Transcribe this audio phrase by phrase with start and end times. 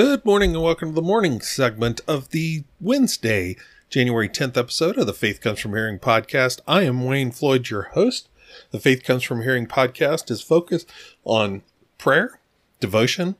[0.00, 3.56] Good morning and welcome to the morning segment of the Wednesday,
[3.90, 6.60] January 10th episode of the Faith Comes From Hearing podcast.
[6.68, 8.28] I am Wayne Floyd, your host.
[8.70, 10.88] The Faith Comes From Hearing podcast is focused
[11.24, 11.62] on
[11.98, 12.38] prayer,
[12.78, 13.34] devotion,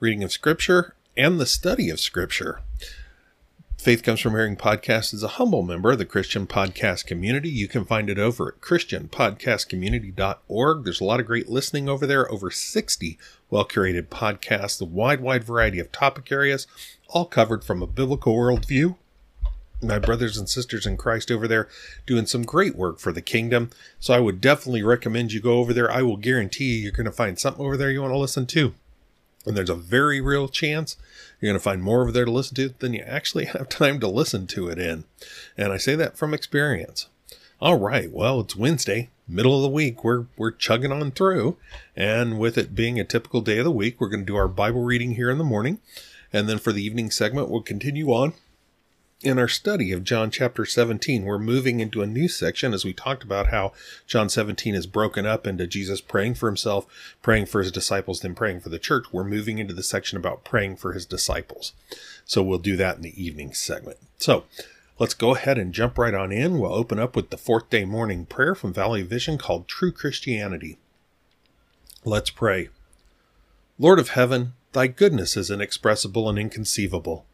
[0.00, 2.60] reading of scripture, and the study of scripture.
[3.80, 7.48] Faith Comes From Hearing podcast is a humble member of the Christian podcast community.
[7.48, 10.84] You can find it over at christianpodcastcommunity.org.
[10.84, 15.22] There's a lot of great listening over there, over 60 well curated podcasts, a wide,
[15.22, 16.66] wide variety of topic areas,
[17.08, 18.96] all covered from a biblical worldview.
[19.82, 21.66] My brothers and sisters in Christ over there
[22.04, 23.70] doing some great work for the kingdom.
[23.98, 25.90] So I would definitely recommend you go over there.
[25.90, 28.44] I will guarantee you you're going to find something over there you want to listen
[28.48, 28.74] to.
[29.46, 30.98] And there's a very real chance
[31.40, 34.00] you're going to find more over there to listen to than you actually have time
[34.00, 35.04] to listen to it in.
[35.56, 37.06] And I say that from experience.
[37.60, 40.02] All right, well, it's Wednesday, middle of the week.
[40.02, 41.58] We're we're chugging on through,
[41.94, 44.48] and with it being a typical day of the week, we're going to do our
[44.48, 45.78] Bible reading here in the morning,
[46.32, 48.32] and then for the evening segment, we'll continue on
[49.22, 52.94] in our study of John chapter 17, we're moving into a new section as we
[52.94, 53.72] talked about how
[54.06, 56.86] John 17 is broken up into Jesus praying for himself,
[57.20, 59.12] praying for his disciples, then praying for the church.
[59.12, 61.74] We're moving into the section about praying for his disciples.
[62.24, 63.98] So we'll do that in the evening segment.
[64.16, 64.44] So
[64.98, 66.58] let's go ahead and jump right on in.
[66.58, 70.78] We'll open up with the fourth day morning prayer from Valley Vision called True Christianity.
[72.06, 72.70] Let's pray.
[73.78, 77.26] Lord of heaven, thy goodness is inexpressible and inconceivable.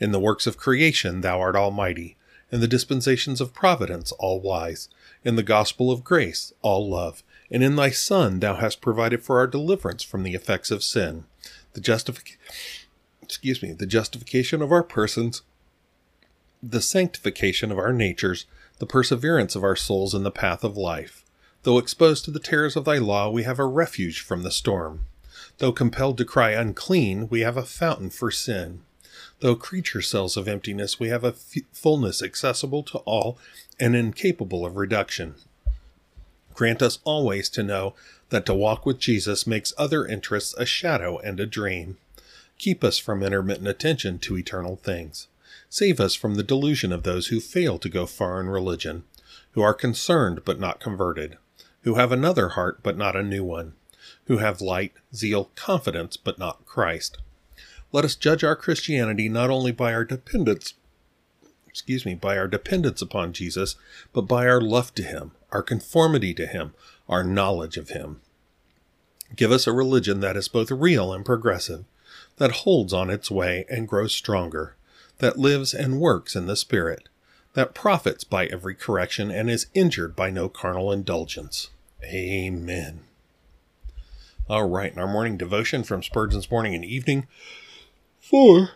[0.00, 2.16] In the works of creation thou art almighty,
[2.50, 4.88] in the dispensations of providence all wise,
[5.24, 9.38] in the gospel of grace all love, and in thy Son thou hast provided for
[9.38, 11.24] our deliverance from the effects of sin,
[11.72, 12.38] the justification
[13.28, 15.42] excuse me, the justification of our persons,
[16.62, 18.46] the sanctification of our natures,
[18.78, 21.26] the perseverance of our souls in the path of life.
[21.64, 25.04] Though exposed to the terrors of thy law, we have a refuge from the storm.
[25.58, 28.80] Though compelled to cry unclean, we have a fountain for sin.
[29.40, 33.38] Though creature cells of emptiness, we have a f- fullness accessible to all
[33.78, 35.36] and incapable of reduction.
[36.54, 37.94] Grant us always to know
[38.30, 41.98] that to walk with Jesus makes other interests a shadow and a dream.
[42.58, 45.28] Keep us from intermittent attention to eternal things.
[45.70, 49.04] Save us from the delusion of those who fail to go far in religion,
[49.52, 51.38] who are concerned but not converted,
[51.82, 53.74] who have another heart but not a new one,
[54.24, 57.18] who have light, zeal, confidence but not Christ
[57.92, 60.74] let us judge our Christianity not only by our dependence,
[61.66, 63.76] excuse me, by our dependence upon Jesus,
[64.12, 66.74] but by our love to him, our conformity to him,
[67.08, 68.20] our knowledge of him.
[69.36, 71.84] Give us a religion that is both real and progressive,
[72.36, 74.74] that holds on its way and grows stronger,
[75.18, 77.08] that lives and works in the Spirit,
[77.54, 81.70] that profits by every correction and is injured by no carnal indulgence.
[82.04, 83.00] Amen.
[84.48, 87.26] All right, in our morning devotion from Spurgeon's Morning and Evening,
[88.28, 88.72] for,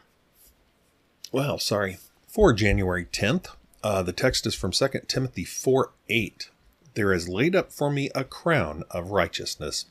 [1.30, 3.48] well, sorry, for January 10th.
[3.84, 6.50] Uh, the text is from 2 Timothy 4 8.
[6.94, 9.86] There is laid up for me a crown of righteousness.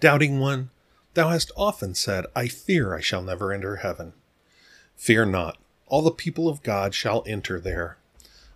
[0.00, 0.70] Doubting one,
[1.14, 4.14] thou hast often said, I fear I shall never enter heaven.
[4.96, 7.98] Fear not, all the people of God shall enter there.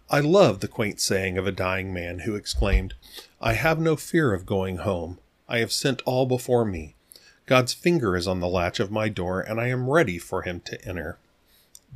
[0.09, 2.95] I love the quaint saying of a dying man who exclaimed,
[3.41, 5.19] I have no fear of going home.
[5.49, 6.95] I have sent all before me.
[7.51, 10.61] God's finger is on the latch of my door, and I am ready for him
[10.67, 11.19] to enter.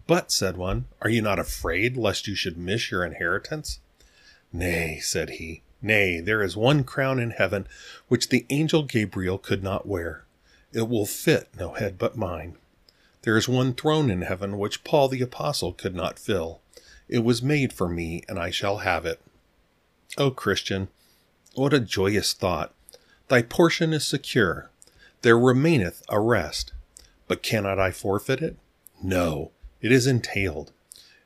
[0.09, 3.79] But, said one, are you not afraid lest you should miss your inheritance?
[4.53, 7.69] Nay, said he, nay, there is one crown in heaven
[8.09, 10.25] which the angel Gabriel could not wear.
[10.73, 12.57] It will fit no head but mine.
[13.23, 16.63] There is one throne in heaven which Paul the apostle could not fill.
[17.09, 19.21] It was made for me, and I shall have it.
[20.19, 20.89] O Christian,
[21.55, 22.75] what a joyous thought!
[23.29, 24.71] Thy portion is secure,
[25.25, 26.73] there remaineth a rest.
[27.27, 28.57] But cannot I forfeit it?
[29.03, 29.51] No,
[29.81, 30.71] it is entailed.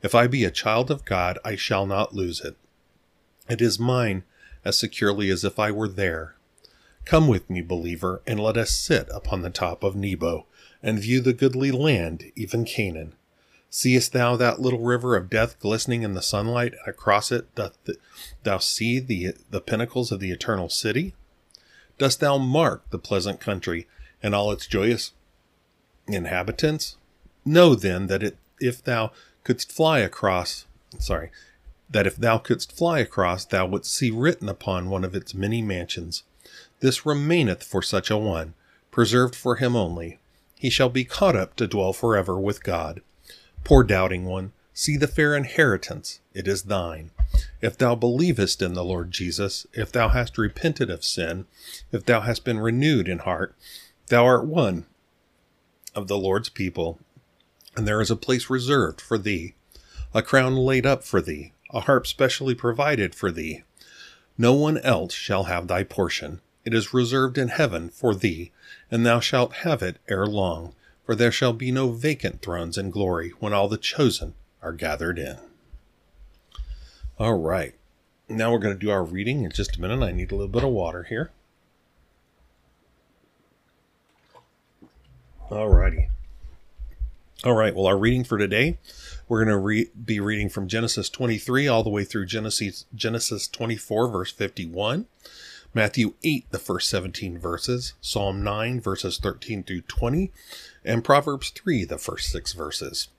[0.01, 2.55] If I be a child of God, I shall not lose it.
[3.49, 4.23] It is mine
[4.65, 6.35] as securely as if I were there.
[7.05, 10.45] Come with me, believer, and let us sit upon the top of Nebo,
[10.81, 13.15] and view the goodly land, even Canaan.
[13.69, 17.77] Seest thou that little river of death glistening in the sunlight, and across it doth
[18.43, 21.13] thou see the, the pinnacles of the eternal city?
[21.99, 23.87] Dost thou mark the pleasant country
[24.23, 25.13] and all its joyous
[26.07, 26.97] inhabitants?
[27.45, 29.11] Know then that it, if thou
[29.43, 30.65] couldst fly across,
[30.97, 31.29] sorry,
[31.89, 35.61] that if thou couldst fly across, thou wouldst see written upon one of its many
[35.61, 36.23] mansions,
[36.79, 38.53] This remaineth for such a one,
[38.91, 40.19] preserved for him only.
[40.55, 43.01] He shall be caught up to dwell forever with God.
[43.63, 47.11] Poor doubting one, see the fair inheritance, it is thine.
[47.61, 51.45] If thou believest in the Lord Jesus, if thou hast repented of sin,
[51.91, 53.55] if thou hast been renewed in heart,
[54.07, 54.85] thou art one
[55.95, 56.99] of the Lord's people,
[57.75, 59.55] and there is a place reserved for thee,
[60.13, 63.63] a crown laid up for thee, a harp specially provided for thee.
[64.37, 66.41] No one else shall have thy portion.
[66.63, 68.51] It is reserved in heaven for thee,
[68.89, 72.89] and thou shalt have it ere long, for there shall be no vacant thrones in
[72.89, 75.37] glory when all the chosen are gathered in.
[77.19, 77.75] All right.
[78.29, 80.01] Now we're going to do our reading in just a minute.
[80.01, 81.31] I need a little bit of water here.
[85.49, 86.09] All righty.
[87.43, 87.75] All right.
[87.75, 88.77] Well, our reading for today,
[89.27, 93.49] we're going to re- be reading from Genesis 23 all the way through Genesis Genesis
[93.49, 95.05] 24 verse 51,
[95.73, 100.31] Matthew 8 the first 17 verses, Psalm 9 verses 13 through 20,
[100.85, 103.09] and Proverbs 3 the first 6 verses.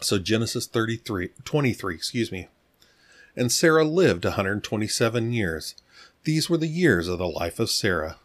[0.00, 2.48] So Genesis 33 23, excuse me.
[3.36, 5.74] And Sarah lived 127 years.
[6.24, 8.16] These were the years of the life of Sarah.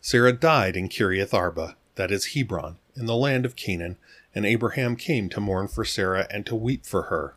[0.00, 3.96] Sarah died in Kiriath Arba that is Hebron, in the land of Canaan,
[4.34, 7.36] and Abraham came to mourn for Sarah and to weep for her.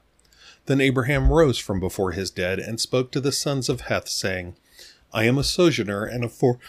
[0.66, 4.56] Then Abraham rose from before his dead and spoke to the sons of Heth, saying,
[5.14, 6.60] I am a sojourner and a, for-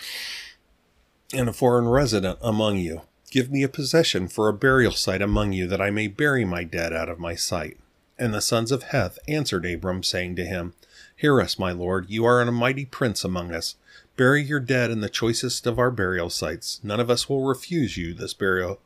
[1.32, 3.02] and a foreign resident among you.
[3.30, 6.64] Give me a possession for a burial site among you, that I may bury my
[6.64, 7.76] dead out of my sight.
[8.18, 10.74] And the sons of Heth answered Abram, saying to him,
[11.14, 13.76] Hear us, my lord, you are a mighty prince among us.
[14.16, 16.80] Bury your dead in the choicest of our burial sites.
[16.82, 18.80] None of us will refuse you this burial,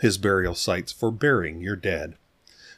[0.00, 2.14] his burial sites for burying your dead.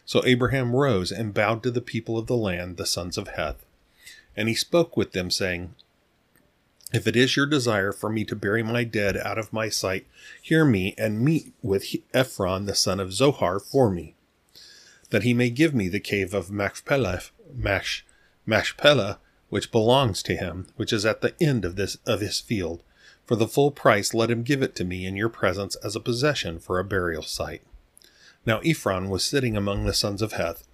[0.05, 3.65] So Abraham rose and bowed to the people of the land, the sons of Heth.
[4.37, 5.75] And he spoke with them, saying,
[6.93, 10.07] If it is your desire for me to bury my dead out of my sight,
[10.43, 14.17] hear me and meet with Ephron the son of Zohar for me,
[15.11, 17.23] that he may give me the cave of Machpelah,
[17.55, 18.03] Mach,
[18.47, 19.19] Machpelah
[19.49, 22.83] which belongs to him, which is at the end of this of his field.
[23.27, 26.01] For the full price let him give it to me in your presence as a
[26.01, 27.63] possession for a burial site.
[28.47, 30.67] Now Ephron was sitting among the sons of Heth,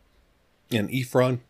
[0.70, 1.40] and Ephron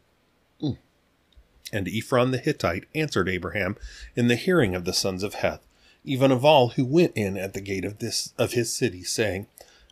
[1.73, 3.77] and Ephron the Hittite answered Abraham
[4.15, 5.67] in the hearing of the sons of Heth,
[6.05, 9.49] even of all who went in at the gate of this of his city, saying,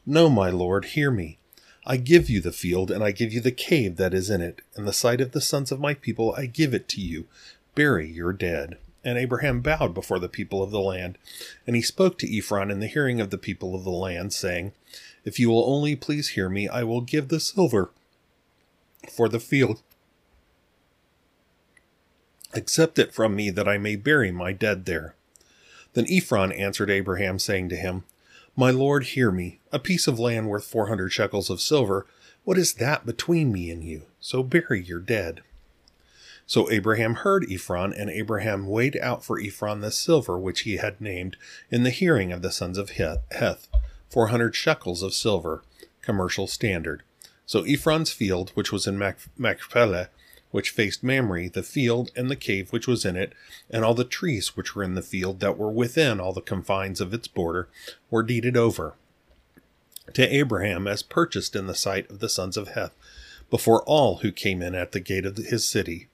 [0.06, 1.38] No, my lord, hear me.
[1.86, 4.62] I give you the field, and I give you the cave that is in it.
[4.76, 7.26] In the sight of the sons of my people, I give it to you.
[7.74, 8.78] Bury your dead.
[9.04, 11.18] And Abraham bowed before the people of the land.
[11.66, 14.72] And he spoke to Ephron in the hearing of the people of the land, saying,
[15.24, 17.90] If you will only please hear me, I will give the silver
[19.10, 19.82] for the field.
[22.54, 25.14] Accept it from me, that I may bury my dead there.
[25.92, 28.04] Then Ephron answered Abraham, saying to him,
[28.56, 29.60] my lord, hear me.
[29.72, 32.06] A piece of land worth four hundred shekels of silver.
[32.44, 34.02] What is that between me and you?
[34.20, 35.42] So bury your dead.
[36.46, 41.00] So Abraham heard Ephron, and Abraham weighed out for Ephron the silver which he had
[41.00, 41.36] named
[41.70, 43.68] in the hearing of the sons of Heth,
[44.10, 45.62] four hundred shekels of silver,
[46.02, 47.02] commercial standard.
[47.46, 48.98] So Ephron's field, which was in
[49.38, 50.10] Machpelah,
[50.54, 53.32] which faced Mamre, the field and the cave which was in it,
[53.68, 57.00] and all the trees which were in the field that were within all the confines
[57.00, 57.66] of its border,
[58.08, 58.94] were deeded over
[60.12, 62.94] to Abraham as purchased in the sight of the sons of Heth,
[63.50, 66.06] before all who came in at the gate of his city.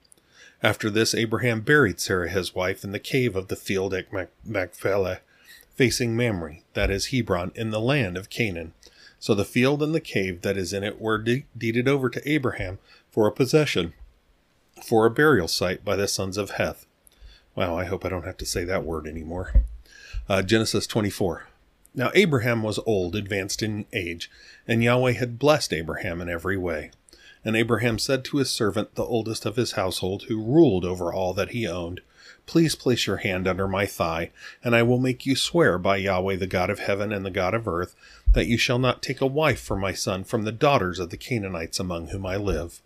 [0.63, 4.07] After this, Abraham buried Sarah his wife in the cave of the field at
[4.43, 5.19] Machpelah,
[5.75, 8.73] facing Mamre, that is Hebron, in the land of Canaan.
[9.19, 12.27] So the field and the cave that is in it were de- deeded over to
[12.27, 12.79] Abraham
[13.11, 13.93] for a possession
[14.83, 16.85] for a burial site by the sons of Heth.
[17.55, 19.63] Wow, I hope I don't have to say that word anymore.
[20.29, 21.47] Uh, Genesis 24.
[21.93, 24.31] Now Abraham was old, advanced in age,
[24.67, 26.91] and Yahweh had blessed Abraham in every way.
[27.43, 31.33] And Abraham said to his servant, the oldest of his household, who ruled over all
[31.33, 32.01] that he owned,
[32.45, 34.31] Please place your hand under my thigh,
[34.63, 37.53] and I will make you swear by Yahweh, the God of heaven and the God
[37.53, 37.95] of earth,
[38.33, 41.17] that you shall not take a wife for my son from the daughters of the
[41.17, 42.81] Canaanites among whom I live.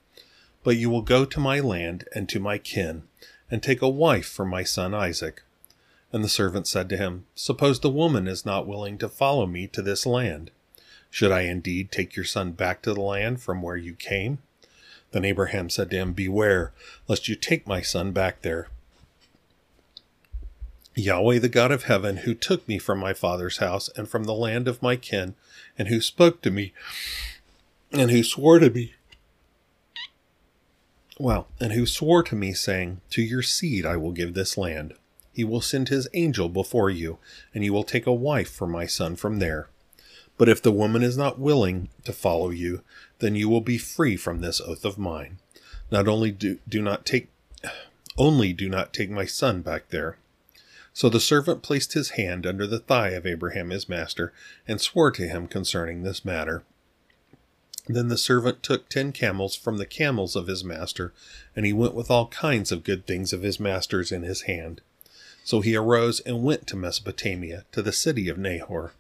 [0.66, 3.04] But you will go to my land and to my kin,
[3.52, 5.44] and take a wife for my son Isaac.
[6.12, 9.68] And the servant said to him, Suppose the woman is not willing to follow me
[9.68, 10.50] to this land.
[11.12, 14.40] Should I indeed take your son back to the land from where you came?
[15.12, 16.74] Then Abraham said to him, Beware,
[17.08, 18.68] lest you take my son back there.
[20.96, 24.34] Yahweh, the God of heaven, who took me from my father's house and from the
[24.34, 25.36] land of my kin,
[25.78, 26.74] and who spoke to me,
[27.92, 28.96] and who swore to me,
[31.20, 34.94] well, and who swore to me, saying, To your seed I will give this land.
[35.32, 37.20] He will send his angel before you,
[37.54, 39.70] and you will take a wife for my son from there.
[40.38, 42.82] But if the woman is not willing to follow you,
[43.20, 45.38] then you will be free from this oath of mine.
[45.92, 47.30] Not only do, do not take
[48.18, 50.18] only do not take my son back there.
[50.94, 54.32] So the servant placed his hand under the thigh of Abraham his master,
[54.66, 56.64] and swore to him concerning this matter.
[57.88, 61.14] Then the servant took ten camels from the camels of his master,
[61.56, 64.82] and he went with all kinds of good things of his master's in his hand.
[65.44, 68.94] So he arose and went to Mesopotamia, to the city of Nahor.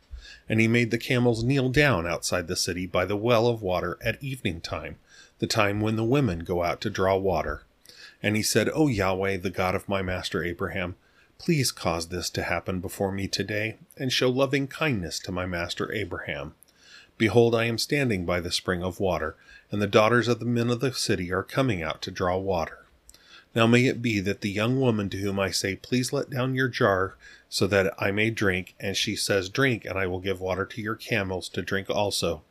[0.47, 3.97] And he made the camels kneel down outside the city by the well of water
[4.01, 4.97] at evening time,
[5.39, 7.63] the time when the women go out to draw water.
[8.21, 10.95] And he said, O Yahweh, the God of my master Abraham,
[11.39, 15.91] please cause this to happen before me today, and show loving kindness to my master
[15.91, 16.53] Abraham.
[17.17, 19.35] Behold, I am standing by the spring of water,
[19.71, 22.85] and the daughters of the men of the city are coming out to draw water.
[23.55, 26.55] Now may it be that the young woman to whom I say, Please let down
[26.55, 27.15] your jar
[27.47, 30.81] so that I may drink, and she says, Drink, and I will give water to
[30.81, 32.43] your camels to drink also.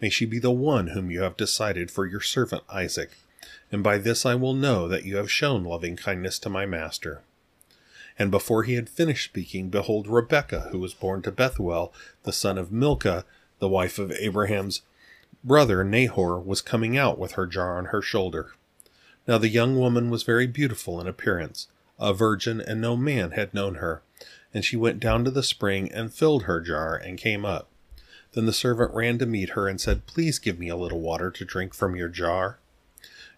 [0.00, 3.12] May she be the one whom you have decided for your servant Isaac.
[3.70, 7.22] And by this I will know that you have shown loving kindness to my master.
[8.18, 11.92] And before he had finished speaking, behold, Rebekah, who was born to Bethuel,
[12.24, 13.24] the son of Milcah,
[13.60, 14.82] the wife of Abraham's
[15.42, 18.52] brother Nahor, was coming out with her jar on her shoulder.
[19.26, 23.54] Now the young woman was very beautiful in appearance, a virgin, and no man had
[23.54, 24.02] known her.
[24.52, 27.68] And she went down to the spring and filled her jar and came up.
[28.32, 31.30] Then the servant ran to meet her and said, Please give me a little water
[31.30, 32.58] to drink from your jar.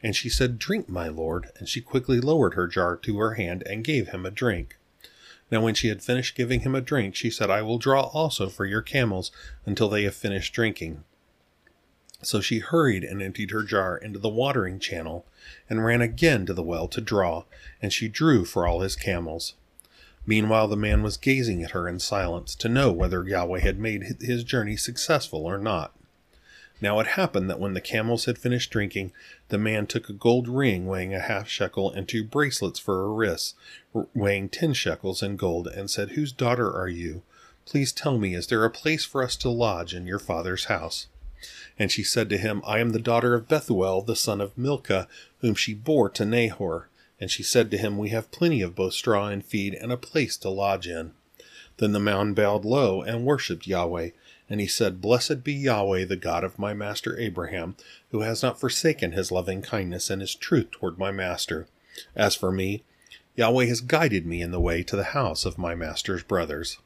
[0.02, 1.50] And she said, Drink, my lord.
[1.59, 4.76] And she quickly lowered her jar to her hand and gave him a drink.
[5.52, 8.49] Now, when she had finished giving him a drink, she said, I will draw also
[8.49, 9.30] for your camels
[9.66, 11.04] until they have finished drinking.
[12.23, 15.26] So she hurried and emptied her jar into the watering channel,
[15.68, 17.44] and ran again to the well to draw,
[17.82, 19.52] and she drew for all his camels.
[20.25, 24.23] Meanwhile, the man was gazing at her in silence to know whether Yahweh had made
[24.23, 25.94] his journey successful or not.
[26.83, 29.12] Now it happened that when the camels had finished drinking,
[29.51, 33.15] the man took a gold ring weighing a half shekel and two bracelets for her
[33.15, 33.55] wrists,
[33.93, 37.23] weighing ten shekels in gold, and said, Whose daughter are you?
[37.67, 41.07] Please tell me, is there a place for us to lodge in your father's house?
[41.79, 45.07] And she said to him, I am the daughter of Bethuel, the son of Milcah,
[45.39, 46.89] whom she bore to Nahor.
[47.21, 49.97] And she said to him, We have plenty of both straw and feed, and a
[49.97, 51.12] place to lodge in.
[51.77, 54.11] Then the man bowed low and worshipped Yahweh.
[54.52, 57.75] And he said, Blessed be Yahweh, the God of my master Abraham,
[58.11, 61.68] who has not forsaken his loving kindness and his truth toward my master.
[62.14, 62.85] As for me,
[63.35, 66.76] Yahweh has guided me in the way to the house of my master's brothers.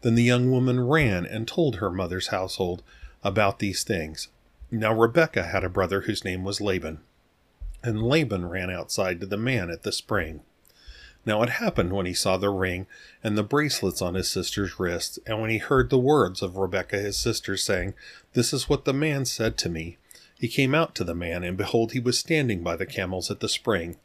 [0.00, 2.82] Then the young woman ran and told her mother's household
[3.22, 4.26] about these things.
[4.68, 6.98] Now Rebekah had a brother whose name was Laban.
[7.80, 10.40] And Laban ran outside to the man at the spring.
[11.28, 12.86] Now it happened when he saw the ring
[13.22, 17.00] and the bracelets on his sister's wrists, and when he heard the words of Rebekah
[17.00, 17.92] his sister, saying,
[18.32, 19.98] This is what the man said to me.
[20.38, 23.40] He came out to the man, and behold, he was standing by the camels at
[23.40, 23.96] the spring.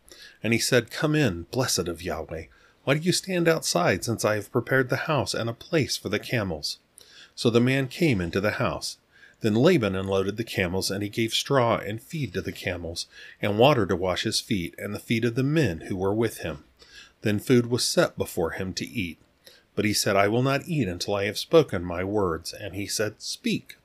[0.44, 2.48] And he said, Come in, blessed of Yahweh.
[2.84, 6.10] Why do you stand outside, since I have prepared the house and a place for
[6.10, 6.80] the camels?
[7.36, 8.98] So the man came into the house.
[9.40, 13.08] Then Laban unloaded the camels, and he gave straw and feed to the camels,
[13.42, 16.40] and water to wash his feet, and the feet of the men who were with
[16.40, 16.66] him.
[17.24, 19.18] Then food was set before him to eat.
[19.76, 22.54] But he said, I will not eat until I have spoken my words.
[22.54, 23.78] And he said, Speak.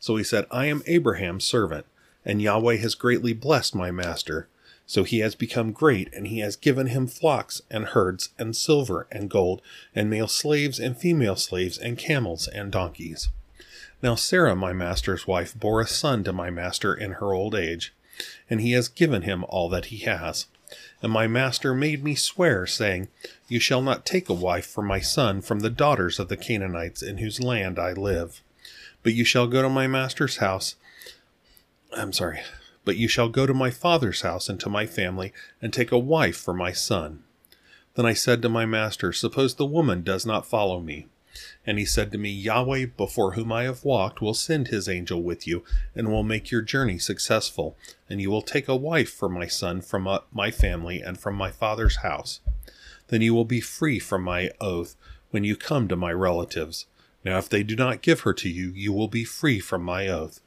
[0.00, 1.86] So he said, I am Abraham's servant,
[2.24, 4.48] and Yahweh has greatly blessed my master.
[4.86, 9.06] So he has become great, and he has given him flocks and herds, and silver
[9.12, 9.62] and gold,
[9.94, 13.28] and male slaves and female slaves, and camels and donkeys.
[14.02, 17.94] Now Sarah, my master's wife, bore a son to my master in her old age,
[18.48, 20.46] and he has given him all that he has.
[21.02, 23.08] And my master made me swear, saying,
[23.48, 27.02] You shall not take a wife for my son from the daughters of the Canaanites
[27.02, 28.42] in whose land I live.
[29.02, 30.76] But you shall go to my master's house.
[31.96, 32.40] I'm sorry.
[32.84, 35.98] But you shall go to my father's house and to my family, and take a
[35.98, 37.24] wife for my son.
[37.94, 41.06] Then I said to my master, Suppose the woman does not follow me.
[41.66, 45.22] And he said to me, Yahweh, before whom I have walked, will send his angel
[45.22, 47.76] with you, and will make your journey successful,
[48.08, 51.34] and you will take a wife for my son from uh, my family and from
[51.34, 52.40] my father's house.
[53.08, 54.96] Then you will be free from my oath
[55.30, 56.86] when you come to my relatives.
[57.24, 60.08] Now, if they do not give her to you, you will be free from my
[60.08, 60.40] oath.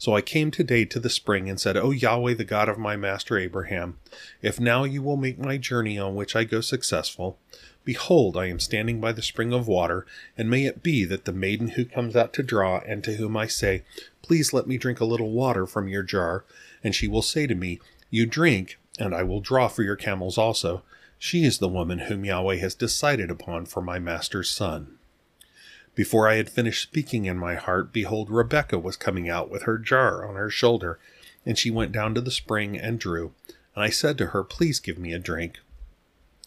[0.00, 2.96] So I came today to the spring and said, O Yahweh, the God of my
[2.96, 3.98] master Abraham,
[4.40, 7.36] if now you will make my journey on which I go successful,
[7.88, 10.04] Behold, I am standing by the spring of water,
[10.36, 13.34] and may it be that the maiden who comes out to draw, and to whom
[13.34, 13.82] I say,
[14.20, 16.44] Please let me drink a little water from your jar,
[16.84, 17.80] and she will say to me,
[18.10, 20.82] You drink, and I will draw for your camels also.
[21.18, 24.98] She is the woman whom Yahweh has decided upon for my master's son.
[25.94, 29.78] Before I had finished speaking in my heart, behold, Rebekah was coming out with her
[29.78, 30.98] jar on her shoulder,
[31.46, 33.32] and she went down to the spring and drew.
[33.74, 35.60] And I said to her, Please give me a drink.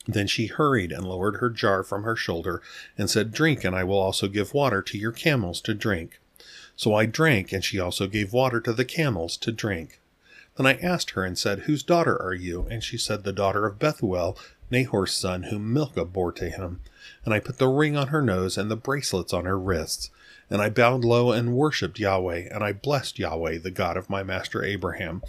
[0.07, 2.61] Then she hurried and lowered her jar from her shoulder
[2.97, 6.19] and said, Drink, and I will also give water to your camels to drink.
[6.75, 9.99] So I drank, and she also gave water to the camels to drink.
[10.57, 12.67] Then I asked her and said, Whose daughter are you?
[12.69, 14.37] And she said, The daughter of Bethuel,
[14.71, 16.81] Nahor's son, whom Milcah bore to him.
[17.23, 20.09] And I put the ring on her nose and the bracelets on her wrists.
[20.49, 24.23] And I bowed low and worshipped Yahweh, and I blessed Yahweh, the God of my
[24.23, 25.21] master Abraham,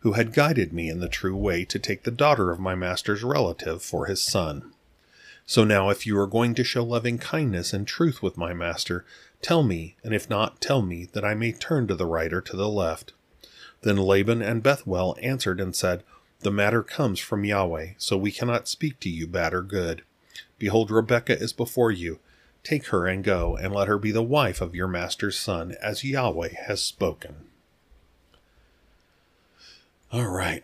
[0.00, 3.24] who had guided me in the true way to take the daughter of my master's
[3.24, 4.72] relative for his son.
[5.44, 9.04] So now, if you are going to show loving kindness and truth with my master,
[9.40, 12.42] tell me, and if not, tell me, that I may turn to the right or
[12.42, 13.12] to the left.
[13.80, 16.04] Then Laban and Bethuel answered and said,
[16.40, 20.02] The matter comes from Yahweh, so we cannot speak to you bad or good.
[20.58, 22.18] Behold, Rebekah is before you.
[22.62, 26.04] Take her and go, and let her be the wife of your master's son, as
[26.04, 27.47] Yahweh has spoken.
[30.10, 30.62] All right,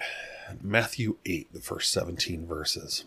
[0.63, 3.05] Matthew 8, the first 17 verses.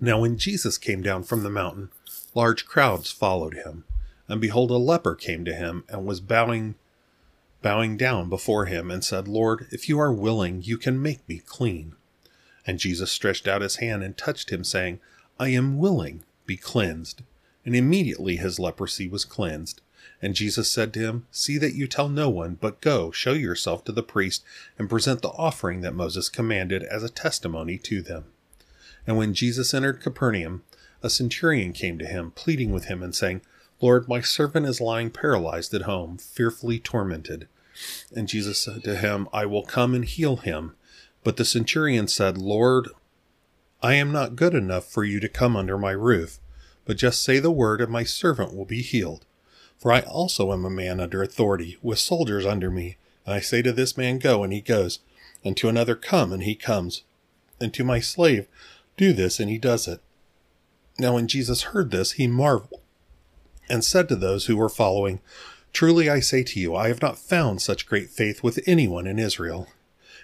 [0.00, 1.90] Now, when Jesus came down from the mountain,
[2.34, 3.84] large crowds followed him.
[4.26, 6.74] And behold, a leper came to him and was bowing
[7.62, 11.38] bowing down before him, and said, Lord, if you are willing, you can make me
[11.38, 11.94] clean.
[12.66, 14.98] And Jesus stretched out his hand and touched him, saying,
[15.38, 17.22] I am willing, be cleansed.
[17.64, 19.82] And immediately his leprosy was cleansed.
[20.22, 23.84] And Jesus said to him, See that you tell no one, but go, show yourself
[23.84, 24.44] to the priest,
[24.78, 28.26] and present the offering that Moses commanded as a testimony to them.
[29.06, 30.62] And when Jesus entered Capernaum,
[31.02, 33.40] a centurion came to him, pleading with him, and saying,
[33.80, 37.48] Lord, my servant is lying paralyzed at home, fearfully tormented.
[38.14, 40.76] And Jesus said to him, I will come and heal him.
[41.24, 42.88] But the centurion said, Lord,
[43.82, 46.38] I am not good enough for you to come under my roof,
[46.84, 49.24] but just say the word, and my servant will be healed.
[49.80, 52.98] For I also am a man under authority, with soldiers under me.
[53.24, 54.98] And I say to this man, Go, and he goes,
[55.42, 57.02] and to another, Come, and he comes,
[57.58, 58.46] and to my slave,
[58.98, 60.00] Do this, and he does it.
[60.98, 62.82] Now when Jesus heard this, he marveled
[63.70, 65.20] and said to those who were following,
[65.72, 69.18] Truly I say to you, I have not found such great faith with anyone in
[69.18, 69.68] Israel.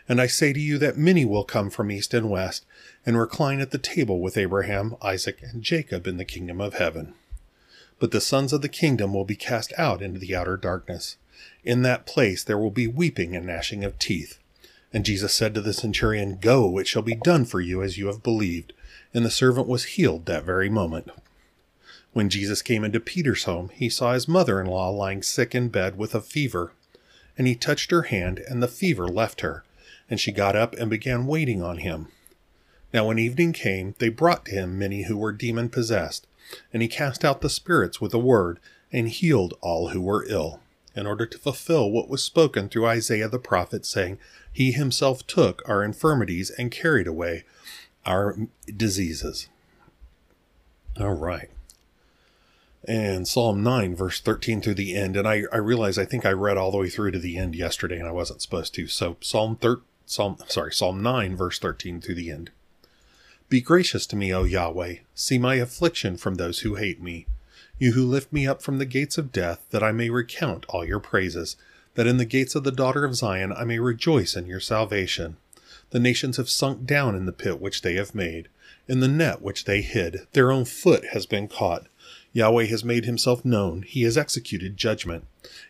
[0.09, 2.67] And I say to you that many will come from east and west,
[3.07, 7.15] and recline at the table with Abraham, Isaac, and Jacob in the kingdom of heaven.
[7.99, 11.17] But the sons of the kingdom will be cast out into the outer darkness.
[11.65, 14.39] In that place there will be weeping and gnashing of teeth.
[14.93, 18.07] And Jesus said to the centurion, Go, it shall be done for you as you
[18.07, 18.73] have believed.
[19.13, 21.11] And the servant was healed that very moment.
[22.13, 25.69] When Jesus came into Peter's home, he saw his mother in law lying sick in
[25.69, 26.73] bed with a fever.
[27.37, 29.65] And he touched her hand, and the fever left her,
[30.09, 32.09] and she got up and began waiting on him.
[32.95, 36.27] Now, when evening came, they brought to him many who were demon possessed,
[36.73, 38.59] and he cast out the spirits with a word,
[38.93, 40.61] and healed all who were ill,
[40.95, 44.19] in order to fulfill what was spoken through Isaiah the prophet, saying,
[44.53, 47.45] He himself took our infirmities and carried away
[48.05, 48.37] our
[48.77, 49.49] diseases.
[50.99, 51.51] All right
[52.87, 55.17] and Psalm 9, verse 13 through the end.
[55.17, 57.57] And I, I realize I think I read all the way through to the end
[57.57, 58.87] yesterday and I wasn't supposed to.
[58.87, 62.51] So Psalm thir- Psalm sorry, Psalm 9, verse 13 through the end.
[63.49, 64.97] Be gracious to me, O Yahweh.
[65.15, 67.27] See my affliction from those who hate me.
[67.79, 70.85] You who lift me up from the gates of death, that I may recount all
[70.85, 71.57] your praises,
[71.95, 75.37] that in the gates of the daughter of Zion I may rejoice in your salvation.
[75.91, 78.49] The nations have sunk down in the pit which they have made,
[78.89, 80.27] in the net which they hid.
[80.33, 81.87] Their own foot has been caught.
[82.33, 83.83] Yahweh has made himself known.
[83.83, 85.25] He has executed judgment.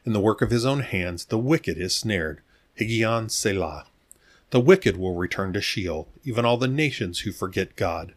[0.07, 2.41] In the work of his own hands, the wicked is snared.
[2.81, 3.85] Higgaion Selah.
[4.51, 8.15] The wicked will return to Sheol, even all the nations who forget God.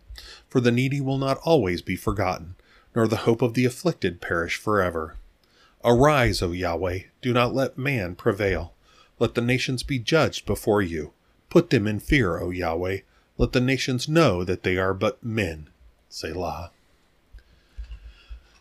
[0.48, 2.56] For the needy will not always be forgotten,
[2.96, 5.16] nor the hope of the afflicted perish forever.
[5.84, 8.74] Arise, O Yahweh, do not let man prevail.
[9.18, 11.14] Let the nations be judged before you.
[11.50, 13.00] Put them in fear, O Yahweh.
[13.38, 15.70] Let the nations know that they are but men.
[16.10, 16.72] Selah.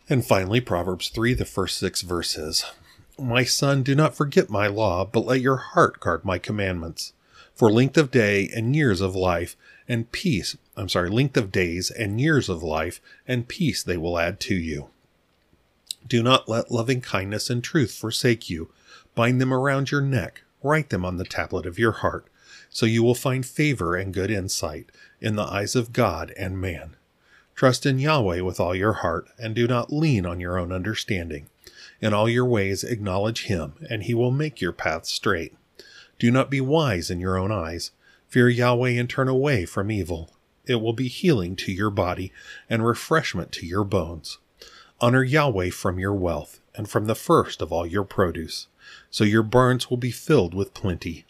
[0.09, 2.65] And finally, Proverbs 3, the first six verses.
[3.17, 7.13] My son, do not forget my law, but let your heart guard my commandments.
[7.59, 11.91] For length of day and years of life and peace, I'm sorry, length of days
[11.91, 14.91] and years of life and peace they will add to you.
[16.07, 18.71] Do not let loving kindness and truth forsake you.
[19.13, 22.27] Bind them around your neck, write them on the tablet of your heart,
[22.69, 26.95] so you will find favor and good insight in the eyes of God and man.
[27.55, 31.49] Trust in Yahweh with all your heart, and do not lean on your own understanding.
[31.99, 35.53] In all your ways acknowledge him, and he will make your paths straight.
[36.19, 37.91] Do not be wise in your own eyes.
[38.27, 40.31] Fear Yahweh and turn away from evil.
[40.65, 42.31] It will be healing to your body
[42.69, 44.37] and refreshment to your bones.
[45.01, 48.67] Honor Yahweh from your wealth and from the first of all your produce,
[49.09, 51.25] so your barns will be filled with plenty.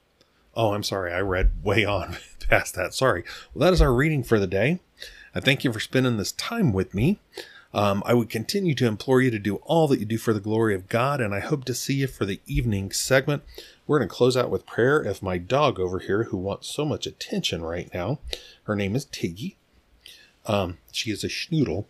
[0.55, 1.13] Oh, I'm sorry.
[1.13, 2.17] I read way on
[2.49, 2.93] past that.
[2.93, 3.23] Sorry.
[3.53, 4.79] Well, that is our reading for the day.
[5.33, 7.19] I thank you for spending this time with me.
[7.73, 10.39] Um, I would continue to implore you to do all that you do for the
[10.39, 13.43] glory of God, and I hope to see you for the evening segment.
[13.85, 15.03] We're going to close out with prayer.
[15.03, 18.19] If my dog over here, who wants so much attention right now,
[18.63, 19.55] her name is Tiggy.
[20.45, 21.85] Um, she is a schnoodle,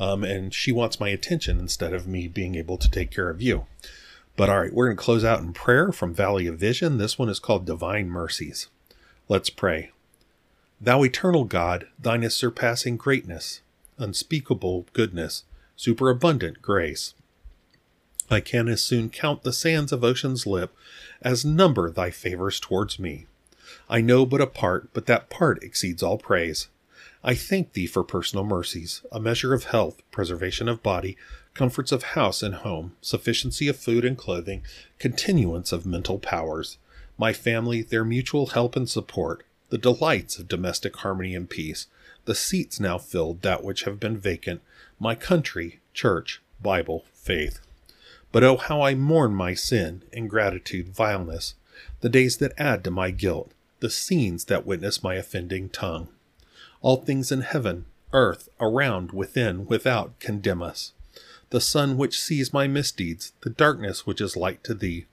[0.00, 3.40] um, and she wants my attention instead of me being able to take care of
[3.40, 3.66] you.
[4.36, 6.98] But all right, we're going to close out in prayer from Valley of Vision.
[6.98, 8.68] This one is called Divine Mercies.
[9.28, 9.92] Let's pray.
[10.80, 13.60] Thou eternal God, thine is surpassing greatness,
[14.00, 15.44] unspeakable goodness,
[15.76, 17.14] superabundant grace.
[18.30, 20.74] I can as soon count the sands of ocean's lip
[21.20, 23.26] as number thy favors towards me.
[23.88, 26.68] I know but a part, but that part exceeds all praise.
[27.22, 31.16] I thank thee for personal mercies, a measure of health, preservation of body,
[31.54, 34.62] comforts of house and home, sufficiency of food and clothing,
[34.98, 36.78] continuance of mental powers,
[37.18, 41.86] my family, their mutual help and support, the delights of domestic harmony and peace,
[42.30, 44.62] the seats now filled that which have been vacant,
[45.00, 47.58] my country, church, Bible, faith.
[48.30, 51.54] But oh, how I mourn my sin, ingratitude, vileness,
[52.02, 56.06] the days that add to my guilt, the scenes that witness my offending tongue.
[56.82, 60.92] All things in heaven, earth, around, within, without, condemn us.
[61.48, 65.06] The sun which sees my misdeeds, the darkness which is light to thee,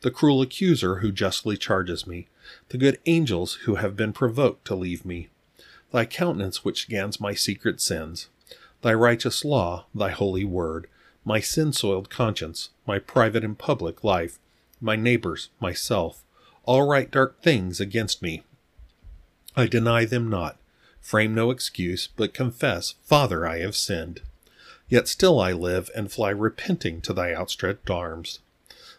[0.00, 2.26] the cruel accuser who justly charges me,
[2.70, 5.28] the good angels who have been provoked to leave me,
[5.94, 8.28] thy countenance which scans my secret sins,
[8.82, 10.88] thy righteous law, thy holy word,
[11.24, 14.40] my sin soiled conscience, my private and public life,
[14.80, 16.24] my neighbors, myself,
[16.64, 18.42] all write dark things against me.
[19.54, 20.58] I deny them not,
[21.00, 24.20] frame no excuse, but confess, Father, I have sinned.
[24.88, 28.40] Yet still I live and fly repenting to thy outstretched arms.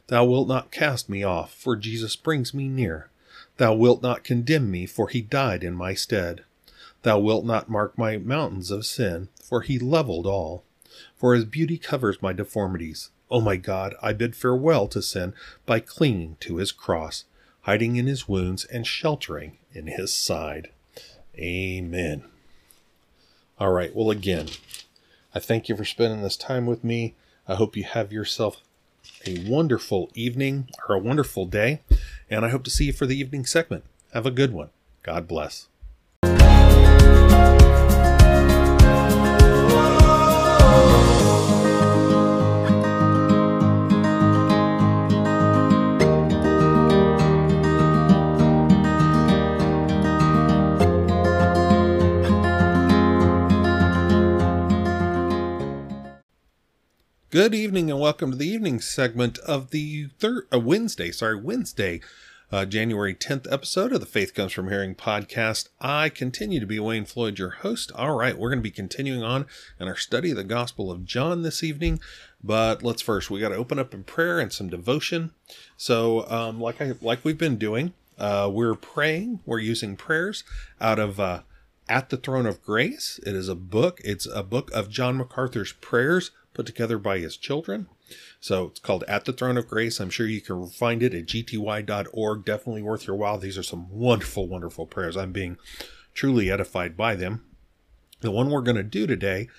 [0.08, 3.10] Thou wilt not cast me off, for Jesus brings me near.
[3.58, 6.46] Thou wilt not condemn me, for he died in my stead.
[7.06, 10.64] Thou wilt not mark my mountains of sin, for he leveled all.
[11.16, 13.12] For his beauty covers my deformities.
[13.30, 15.36] O my God, I bid farewell to sin
[15.68, 17.26] by clinging to his cross,
[17.62, 20.72] hiding in his wounds and sheltering in his side.
[21.38, 22.24] Amen.
[23.60, 23.96] All right.
[23.96, 24.48] Well, again,
[25.36, 27.14] I thank you for spending this time with me.
[27.48, 28.64] I hope you have yourself
[29.28, 31.82] a wonderful evening or a wonderful day.
[32.32, 33.84] And I hope to see you for the evening segment.
[34.12, 34.70] Have a good one.
[35.04, 35.68] God bless.
[57.36, 62.00] Good evening and welcome to the evening segment of the third uh, Wednesday, sorry, Wednesday,
[62.50, 65.68] uh, January 10th episode of the Faith Comes From Hearing podcast.
[65.82, 67.92] I continue to be Wayne Floyd, your host.
[67.94, 69.48] All right, we're going to be continuing on
[69.82, 72.00] in our study of the Gospel of John this evening,
[72.42, 75.32] but let's first we got to open up in prayer and some devotion.
[75.76, 79.42] So, um, like I like we've been doing, uh, we're praying.
[79.46, 80.46] We're using prayers
[80.80, 81.20] out of.
[81.20, 81.42] Uh,
[81.88, 83.20] at the Throne of Grace.
[83.28, 84.02] It is a book.
[84.04, 87.88] It's a book of John MacArthur's prayers put together by his children.
[88.40, 90.00] So it's called At the Throne of Grace.
[90.00, 92.46] I'm sure you can find it at gty.org.
[92.46, 93.38] Definitely worth your while.
[93.38, 95.18] These are some wonderful, wonderful prayers.
[95.18, 95.58] I'm being
[96.14, 97.46] truly edified by them.
[98.22, 99.50] The one we're going to do today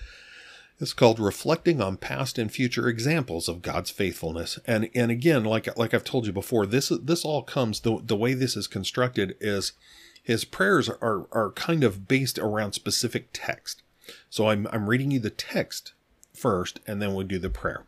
[0.79, 4.59] is called Reflecting on Past and Future Examples of God's Faithfulness.
[4.65, 8.17] And and again, like like I've told you before, this this all comes the the
[8.17, 9.73] way this is constructed is
[10.21, 13.81] his prayers are are kind of based around specific text.
[14.29, 15.93] So I'm I'm reading you the text
[16.37, 17.85] first, and then we'll do the prayer.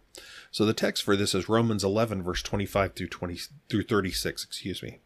[0.51, 4.43] So the text for this is Romans 11, verse 25 through 20 through 36.
[4.43, 4.99] Excuse me.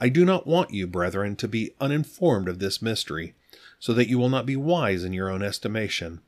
[0.00, 3.34] I do not want you, brethren, to be uninformed of this mystery,
[3.80, 6.20] so that you will not be wise in your own estimation.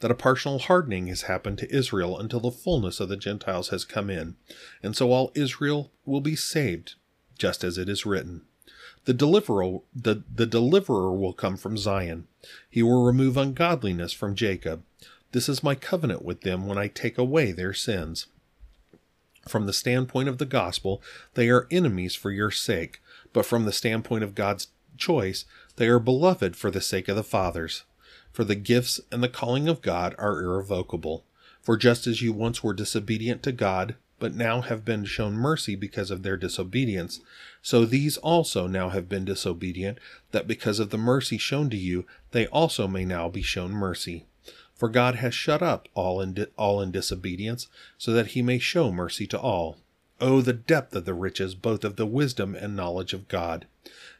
[0.00, 3.84] That a partial hardening has happened to Israel until the fullness of the Gentiles has
[3.84, 4.36] come in,
[4.82, 6.94] and so all Israel will be saved,
[7.36, 8.42] just as it is written.
[9.04, 12.28] The deliverer, the, the deliverer will come from Zion.
[12.68, 14.82] He will remove ungodliness from Jacob.
[15.32, 18.26] This is my covenant with them when I take away their sins.
[19.46, 21.02] From the standpoint of the gospel,
[21.34, 23.00] they are enemies for your sake,
[23.32, 25.44] but from the standpoint of God's choice,
[25.76, 27.84] they are beloved for the sake of the fathers.
[28.32, 31.24] For the gifts and the calling of God are irrevocable.
[31.60, 35.76] For just as you once were disobedient to God, but now have been shown mercy
[35.76, 37.20] because of their disobedience,
[37.62, 39.98] so these also now have been disobedient,
[40.32, 44.26] that because of the mercy shown to you, they also may now be shown mercy.
[44.78, 47.66] For God has shut up all in, di- all in disobedience,
[47.98, 49.78] so that he may show mercy to all.
[50.20, 53.66] Oh, the depth of the riches both of the wisdom and knowledge of God!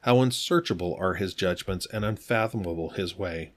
[0.01, 3.53] How unsearchable are his judgments and unfathomable his way!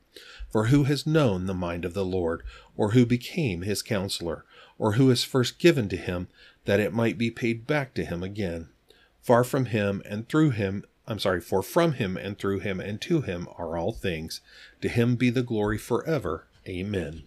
[0.51, 2.43] For who has known the mind of the Lord,
[2.77, 4.45] or who became his counselor,
[4.77, 6.27] or who is first given to him
[6.65, 8.69] that it might be paid back to him again?
[9.23, 13.01] Far from him and through him I'm sorry, for from him and through him and
[13.01, 14.39] to him are all things.
[14.81, 16.47] To him be the glory forever.
[16.67, 17.23] Amen.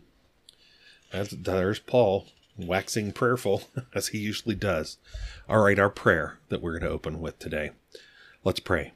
[1.11, 4.99] That's, there's Paul waxing prayerful as he usually does.
[5.49, 7.71] All right, our prayer that we're going to open with today.
[8.45, 8.93] Let's pray.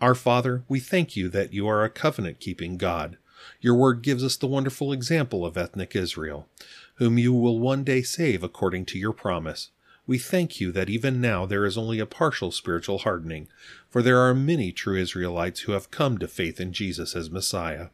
[0.00, 3.16] Our Father, we thank you that you are a covenant keeping God.
[3.60, 6.48] Your word gives us the wonderful example of ethnic Israel,
[6.96, 9.70] whom you will one day save according to your promise.
[10.06, 13.48] We thank you that even now there is only a partial spiritual hardening,
[13.88, 17.88] for there are many true Israelites who have come to faith in Jesus as Messiah.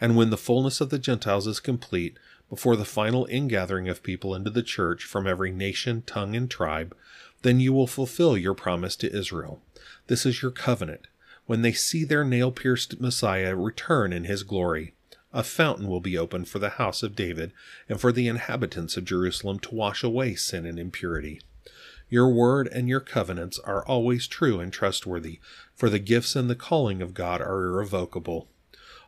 [0.00, 4.34] And when the fullness of the Gentiles is complete, before the final ingathering of people
[4.34, 6.96] into the church from every nation, tongue, and tribe,
[7.42, 9.62] then you will fulfill your promise to Israel.
[10.08, 11.06] This is your covenant.
[11.46, 14.94] When they see their nail pierced Messiah return in his glory,
[15.32, 17.52] a fountain will be opened for the house of David
[17.88, 21.40] and for the inhabitants of Jerusalem to wash away sin and impurity.
[22.08, 25.38] Your word and your covenants are always true and trustworthy,
[25.76, 28.48] for the gifts and the calling of God are irrevocable.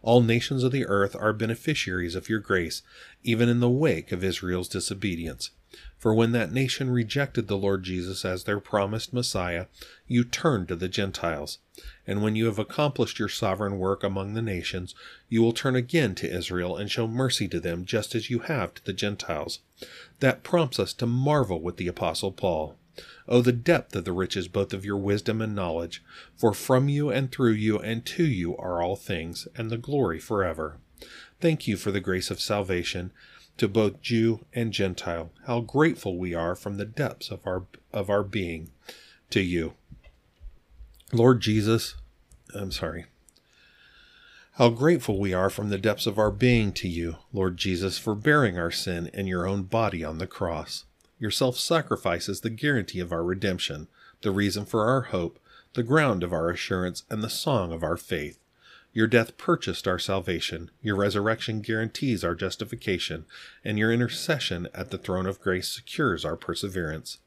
[0.02, 2.82] All nations of the earth are beneficiaries of your grace,
[3.22, 5.50] even in the wake of Israel's disobedience.
[5.96, 9.66] For when that nation rejected the Lord Jesus as their promised Messiah,
[10.06, 11.58] you turned to the Gentiles.
[12.06, 14.94] And when you have accomplished your sovereign work among the nations,
[15.28, 18.74] you will turn again to Israel and show mercy to them just as you have
[18.74, 19.60] to the Gentiles.
[20.20, 22.76] That prompts us to marvel with the Apostle Paul.
[23.28, 26.02] Oh, the depth of the riches both of your wisdom and knowledge!
[26.36, 30.18] For from you and through you and to you are all things, and the glory
[30.18, 30.78] forever.
[31.40, 33.12] Thank you for the grace of salvation
[33.56, 35.30] to both Jew and Gentile.
[35.46, 38.70] How grateful we are from the depths of our of our being
[39.30, 39.74] to you.
[41.12, 41.94] Lord Jesus,
[42.54, 43.06] I'm sorry.
[44.56, 48.14] How grateful we are from the depths of our being to you, Lord Jesus, for
[48.14, 50.84] bearing our sin in your own body on the cross.
[51.22, 53.86] Your self sacrifice is the guarantee of our redemption,
[54.22, 55.38] the reason for our hope,
[55.74, 58.40] the ground of our assurance, and the song of our faith.
[58.92, 63.24] Your death purchased our salvation, your resurrection guarantees our justification,
[63.64, 67.18] and your intercession at the throne of grace secures our perseverance.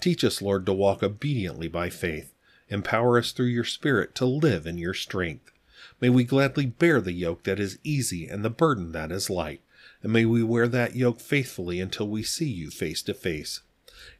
[0.00, 2.32] Teach us, Lord, to walk obediently by faith.
[2.70, 5.52] Empower us through your Spirit to live in your strength.
[6.00, 9.60] May we gladly bear the yoke that is easy and the burden that is light,
[10.04, 13.62] and may we wear that yoke faithfully until we see you face to face.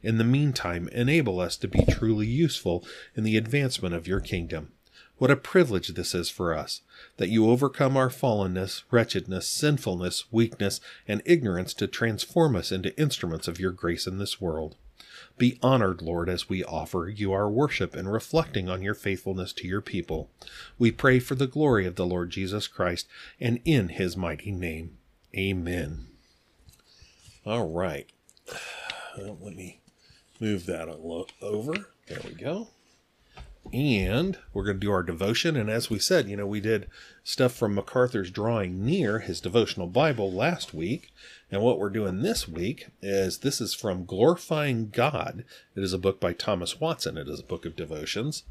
[0.01, 2.83] In the meantime, enable us to be truly useful
[3.15, 4.71] in the advancement of your kingdom.
[5.17, 6.81] What a privilege this is for us,
[7.17, 13.47] that you overcome our fallenness, wretchedness, sinfulness, weakness, and ignorance to transform us into instruments
[13.47, 14.75] of your grace in this world.
[15.37, 19.67] Be honored, Lord, as we offer you our worship and reflecting on your faithfulness to
[19.67, 20.31] your people.
[20.79, 23.07] We pray for the glory of the Lord Jesus Christ
[23.39, 24.97] and in his mighty name.
[25.35, 26.07] Amen.
[27.45, 28.09] All right.
[29.17, 29.79] Well, let me
[30.39, 31.73] move that over.
[32.07, 32.69] There we go
[33.73, 35.55] and we're going to do our devotion.
[35.55, 36.87] And as we said, you know, we did
[37.23, 41.11] stuff from MacArthur's Drawing Near, his devotional Bible, last week.
[41.51, 45.43] And what we're doing this week is this is from Glorifying God.
[45.75, 48.43] It is a book by Thomas Watson, it is a book of devotions.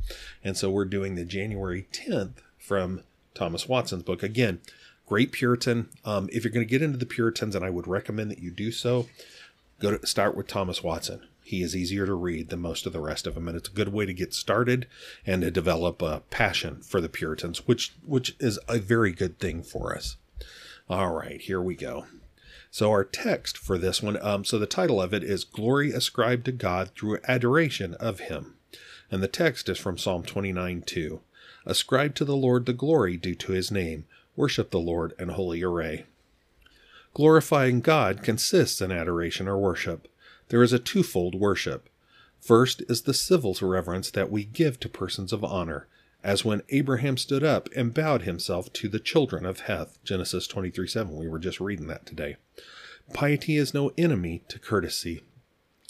[0.43, 3.03] And so we're doing the January 10th from
[3.35, 4.23] Thomas Watson's book.
[4.23, 4.61] Again,
[5.07, 5.89] great Puritan.
[6.05, 8.51] Um, if you're going to get into the Puritans, and I would recommend that you
[8.51, 9.07] do so,
[9.81, 13.01] go to start with Thomas Watson he is easier to read than most of the
[13.01, 14.87] rest of them, and it's a good way to get started
[15.27, 19.63] and to develop a passion for the Puritans, which which is a very good thing
[19.63, 20.17] for us.
[20.89, 22.07] All right, here we go.
[22.71, 26.47] So our text for this one, um, so the title of it is "Glory Ascribed
[26.47, 28.55] to God Through Adoration of Him,"
[29.11, 31.21] and the text is from Psalm 29 2.
[31.67, 34.07] Ascribe to the Lord the glory due to His name.
[34.37, 36.07] Worship the Lord in holy array.
[37.13, 40.09] Glorifying God consists in adoration or worship
[40.49, 41.89] there is a twofold worship.
[42.41, 45.89] First is the civil reverence that we give to persons of honor,
[46.23, 50.03] as when Abraham stood up and bowed himself to the children of Heth.
[50.05, 51.17] Genesis 23 7.
[51.17, 52.37] We were just reading that today.
[53.13, 55.23] Piety is no enemy to courtesy.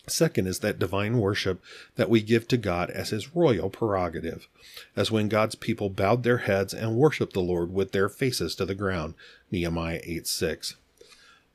[0.06, 1.62] Second is that divine worship
[1.96, 4.48] that we give to God as his royal prerogative,
[4.94, 8.66] as when God's people bowed their heads and worshiped the Lord with their faces to
[8.66, 9.14] the ground.
[9.50, 10.76] Nehemiah 8 6.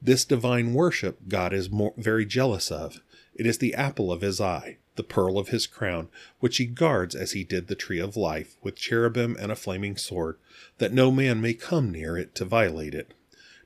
[0.02, 3.02] This divine worship God is more, very jealous of.
[3.36, 6.10] It is the apple of his eye, the pearl of his crown,
[6.40, 9.96] which he guards as he did the tree of life, with cherubim and a flaming
[9.96, 10.38] sword,
[10.80, 13.14] that no man may come near it to violate it.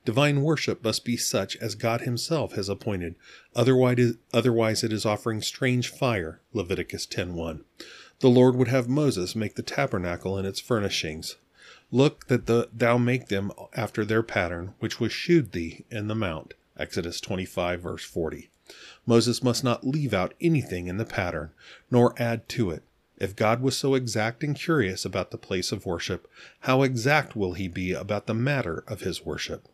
[0.06, 3.16] Divine worship must be such as God himself has appointed.
[3.56, 6.42] Otherwise, otherwise it is offering strange fire.
[6.52, 7.62] Leviticus 10.1.
[8.20, 11.38] The Lord would have Moses make the tabernacle and its furnishings.
[11.90, 16.16] Look that the, thou make them after their pattern, which was shewed thee in the
[16.16, 16.54] mount.
[16.78, 18.50] Exodus 25 verse 40.
[19.06, 21.52] Moses must not leave out anything in the pattern,
[21.90, 22.84] nor add to it.
[23.18, 26.30] If God was so exact and curious about the place of worship,
[26.62, 29.70] how exact will he be about the matter of his worship?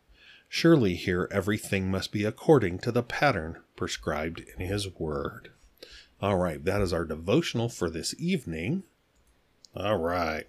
[0.52, 5.52] Surely here everything must be according to the pattern prescribed in his word.
[6.22, 8.84] All right, that is our devotional for this evening.
[9.76, 10.46] All right.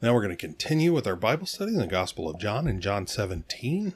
[0.00, 2.80] Now we're going to continue with our Bible study in the Gospel of John in
[2.80, 3.92] John 17.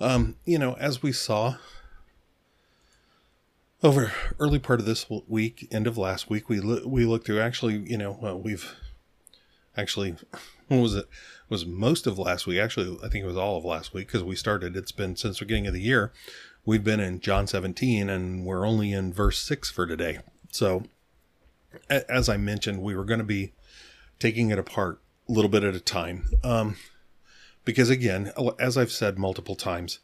[0.00, 1.56] Um, you know, as we saw
[3.82, 7.40] over early part of this week, end of last week, we lo- we looked through.
[7.40, 8.74] Actually, you know, uh, we've
[9.76, 10.16] actually
[10.68, 10.98] was it?
[11.00, 11.08] it?
[11.48, 12.58] Was most of last week?
[12.58, 14.76] Actually, I think it was all of last week because we started.
[14.76, 16.12] It's been since the beginning of the year.
[16.66, 20.18] We've been in John 17, and we're only in verse six for today.
[20.50, 20.84] So,
[21.88, 23.52] as I mentioned, we were going to be
[24.18, 26.28] taking it apart a little bit at a time.
[26.44, 26.76] Um,
[27.64, 30.00] because again, as I've said multiple times,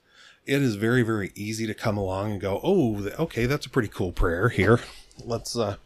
[0.46, 3.88] it is very very easy to come along and go oh okay that's a pretty
[3.88, 4.80] cool prayer here
[5.24, 5.76] let's uh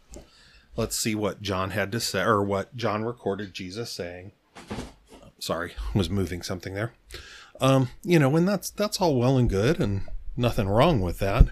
[0.75, 4.31] let's see what john had to say or what john recorded jesus saying
[5.39, 6.93] sorry was moving something there.
[7.61, 10.03] Um you know and that's that's all well and good and
[10.37, 11.49] nothing wrong with that.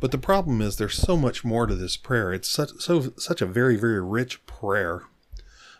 [0.00, 2.32] But the problem is there's so much more to this prayer.
[2.32, 5.02] It's such so such a very very rich prayer.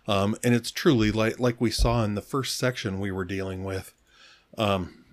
[0.06, 3.64] Um and it's truly like like we saw in the first section we were dealing
[3.64, 3.94] with
[4.56, 5.04] um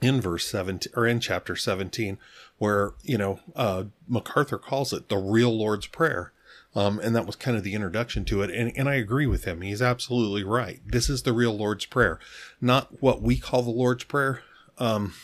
[0.00, 2.18] in verse 17 or in chapter 17
[2.58, 6.32] where you know uh, macarthur calls it the real lord's prayer
[6.74, 8.50] um, and that was kind of the introduction to it.
[8.50, 9.60] And, and i agree with him.
[9.60, 10.80] He's absolutely right.
[10.84, 12.18] This is the real lord's prayer
[12.60, 14.42] not what we call the lord's prayer.
[14.78, 15.14] Um,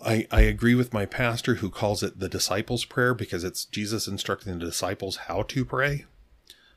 [0.00, 4.06] I, I agree with my pastor who calls it the disciples prayer because it's jesus
[4.06, 6.04] instructing the disciples how to pray.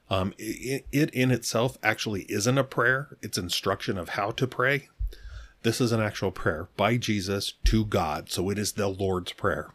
[0.09, 3.17] Um, it, it in itself actually isn't a prayer.
[3.21, 4.89] It's instruction of how to pray.
[5.63, 9.69] This is an actual prayer by Jesus to God, so it is the Lord's Prayer.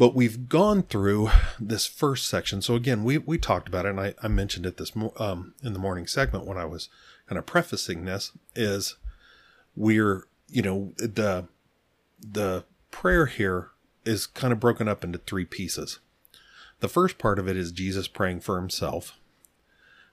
[0.00, 1.28] But we've gone through
[1.60, 2.62] this first section.
[2.62, 5.74] So again, we, we talked about it, and I, I mentioned it this um, in
[5.74, 6.88] the morning segment when I was
[7.28, 8.32] kind of prefacing this.
[8.56, 8.96] Is
[9.76, 11.48] we're you know the
[12.18, 13.72] the prayer here
[14.06, 15.98] is kind of broken up into three pieces.
[16.78, 19.18] The first part of it is Jesus praying for himself.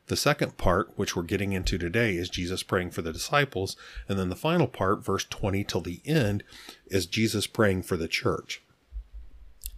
[0.07, 3.77] The second part, which we're getting into today, is Jesus praying for the disciples.
[4.09, 6.43] And then the final part, verse 20 till the end,
[6.87, 8.61] is Jesus praying for the church.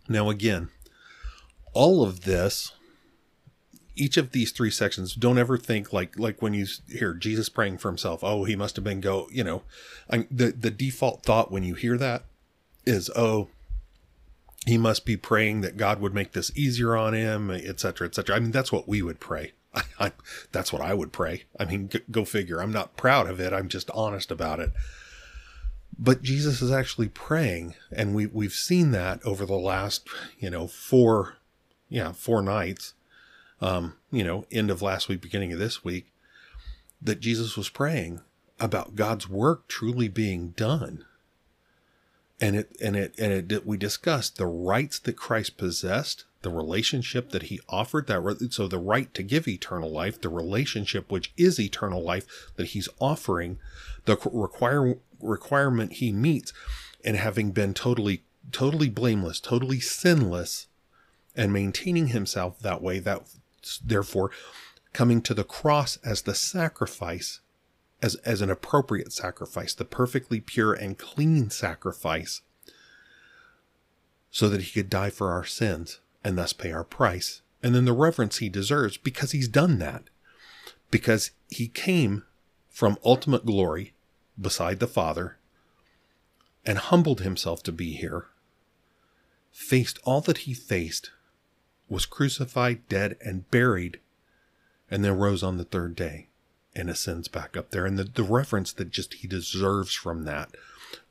[0.10, 0.69] Now, again,
[1.74, 2.74] all of this,
[3.95, 7.78] each of these three sections, don't ever think like like when you hear Jesus praying
[7.78, 8.24] for himself.
[8.24, 9.28] Oh, he must have been go.
[9.32, 9.63] You know,
[10.10, 12.24] I, the the default thought when you hear that
[12.86, 13.50] is, oh,
[14.65, 18.36] he must be praying that God would make this easier on him, etc., etc.
[18.36, 19.54] I mean, that's what we would pray.
[19.74, 20.12] I, I,
[20.52, 21.43] that's what I would pray.
[21.60, 22.62] I mean, go figure.
[22.62, 23.54] I'm not proud of it.
[23.54, 24.72] I'm just honest about it.
[26.01, 30.07] But Jesus is actually praying, and we we've seen that over the last,
[30.39, 31.35] you know, four,
[31.89, 32.93] yeah, four nights.
[33.62, 36.13] Um, you know, end of last week, beginning of this week,
[37.01, 38.21] that Jesus was praying
[38.62, 41.03] about God's work truly being done.
[42.39, 47.31] And it and it and it we discussed the rights that Christ possessed the relationship
[47.31, 51.59] that he offered that so the right to give eternal life the relationship which is
[51.59, 53.59] eternal life that he's offering
[54.05, 56.53] the require requirement he meets
[57.03, 60.67] and having been totally totally blameless totally sinless
[61.36, 63.21] and maintaining himself that way that
[63.84, 64.32] therefore
[64.93, 67.41] coming to the cross as the sacrifice
[68.02, 72.41] as as an appropriate sacrifice the perfectly pure and clean sacrifice
[74.31, 77.85] so that he could die for our sins and thus pay our price, and then
[77.85, 80.04] the reverence he deserves because he's done that.
[80.91, 82.23] Because he came
[82.69, 83.94] from ultimate glory
[84.40, 85.37] beside the Father
[86.65, 88.27] and humbled himself to be here,
[89.52, 91.12] faced all that he faced,
[91.87, 94.00] was crucified, dead, and buried,
[94.92, 96.27] and then rose on the third day
[96.75, 97.85] and ascends back up there.
[97.85, 100.56] And the, the reverence that just he deserves from that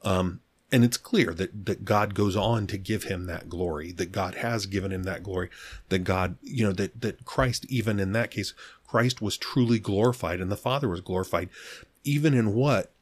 [0.03, 4.13] um, and it's clear that, that God goes on to give him that glory, that
[4.13, 5.49] God has given him that glory,
[5.89, 8.53] that God, you know, that, that Christ, even in that case,
[8.87, 11.49] Christ was truly glorified and the Father was glorified,
[12.05, 12.93] even in what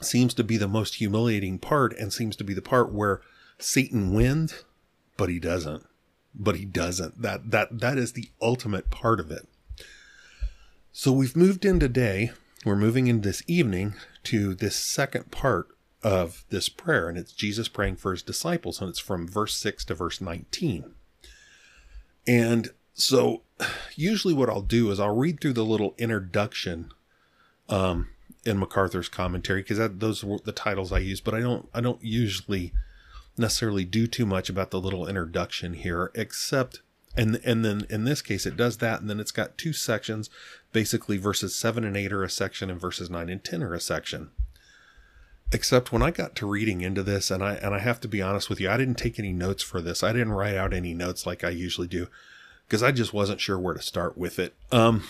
[0.00, 3.20] seems to be the most humiliating part and seems to be the part where
[3.58, 4.64] Satan wins,
[5.16, 5.84] but he doesn't.
[6.34, 7.22] But he doesn't.
[7.22, 9.48] That that that is the ultimate part of it.
[10.92, 12.30] So we've moved in today
[12.64, 13.94] we're moving in this evening
[14.24, 15.68] to this second part
[16.02, 19.84] of this prayer, and it's Jesus praying for his disciples, and it's from verse 6
[19.86, 20.92] to verse 19.
[22.26, 23.42] And so,
[23.94, 26.92] usually, what I'll do is I'll read through the little introduction
[27.68, 28.08] um,
[28.48, 32.02] in MacArthur's commentary because those were the titles I use, but I don't I don't
[32.02, 32.72] usually
[33.36, 36.82] necessarily do too much about the little introduction here, except
[37.16, 40.30] and and then in this case it does that, and then it's got two sections,
[40.72, 43.80] basically verses seven and eight are a section, and verses nine and ten are a
[43.80, 44.30] section.
[45.50, 48.20] Except when I got to reading into this, and I and I have to be
[48.20, 50.02] honest with you, I didn't take any notes for this.
[50.02, 52.08] I didn't write out any notes like I usually do,
[52.66, 54.54] because I just wasn't sure where to start with it.
[54.70, 55.04] Um,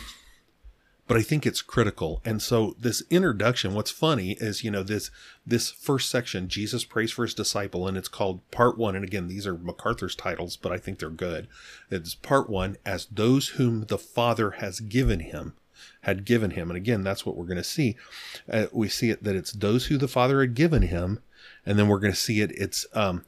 [1.09, 2.21] but I think it's critical.
[2.25, 5.11] And so this introduction, what's funny is, you know, this
[5.47, 8.95] this first section, Jesus prays for his disciple, and it's called part one.
[8.95, 11.49] And again, these are MacArthur's titles, but I think they're good.
[11.91, 15.55] It's part one, as those whom the Father has given him
[16.03, 16.71] had given him.
[16.71, 17.97] And again, that's what we're going to see.
[18.51, 21.21] Uh, we see it that it's those who the Father had given him,
[21.65, 22.53] and then we're going to see it.
[22.53, 23.25] It's um.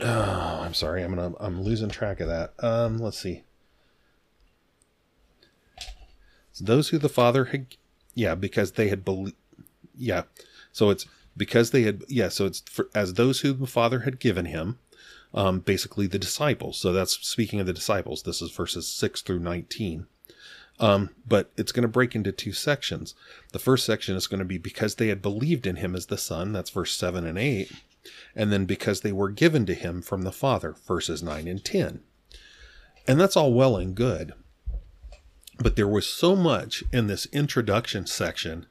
[0.00, 1.02] Oh, I'm sorry.
[1.02, 1.34] I'm gonna.
[1.40, 2.52] I'm losing track of that.
[2.60, 2.98] Um.
[2.98, 3.42] Let's see.
[6.58, 7.66] Those who the Father had,
[8.14, 9.36] yeah, because they had believed,
[9.96, 10.22] yeah.
[10.72, 11.06] So it's
[11.36, 12.28] because they had, yeah.
[12.28, 14.78] So it's for, as those who the Father had given him,
[15.34, 16.78] um, basically the disciples.
[16.78, 18.22] So that's speaking of the disciples.
[18.22, 20.06] This is verses six through nineteen.
[20.80, 23.14] Um, but it's going to break into two sections.
[23.52, 26.18] The first section is going to be because they had believed in him as the
[26.18, 27.72] Son, that's verse 7 and 8,
[28.36, 32.00] and then because they were given to him from the Father, verses 9 and 10.
[33.08, 34.34] And that's all well and good.
[35.58, 38.66] But there was so much in this introduction section.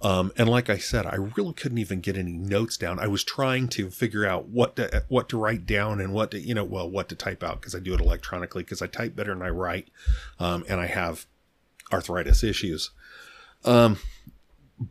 [0.00, 2.98] Um, and like I said, I really couldn't even get any notes down.
[2.98, 6.40] I was trying to figure out what to what to write down and what to
[6.40, 9.14] you know well what to type out because I do it electronically because I type
[9.14, 9.88] better than I write,
[10.40, 11.26] um, and I have
[11.92, 12.90] arthritis issues.
[13.64, 13.98] Um,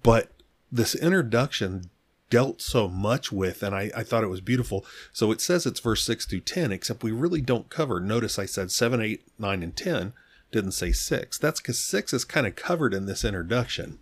[0.01, 0.31] but
[0.71, 1.89] this introduction
[2.29, 4.85] dealt so much with, and I, I thought it was beautiful.
[5.11, 7.99] So it says it's verse 6 through 10, except we really don't cover.
[7.99, 10.13] Notice I said 7, 8, 9, and 10
[10.51, 11.37] didn't say six.
[11.37, 13.99] That's because six is kind of covered in this introduction.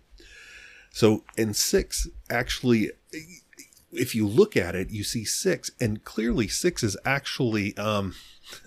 [0.92, 2.90] So in six, actually,
[3.92, 8.14] if you look at it, you see six, and clearly six is actually um,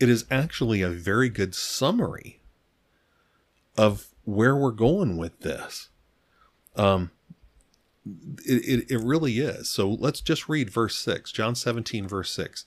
[0.00, 2.40] it is actually a very good summary
[3.76, 5.88] of where we're going with this.
[6.76, 7.10] Um,
[8.44, 9.68] it, it, it really is.
[9.70, 12.64] So let's just read verse 6, John 17, verse 6.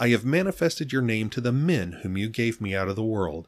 [0.00, 3.04] I have manifested your name to the men whom you gave me out of the
[3.04, 3.46] world.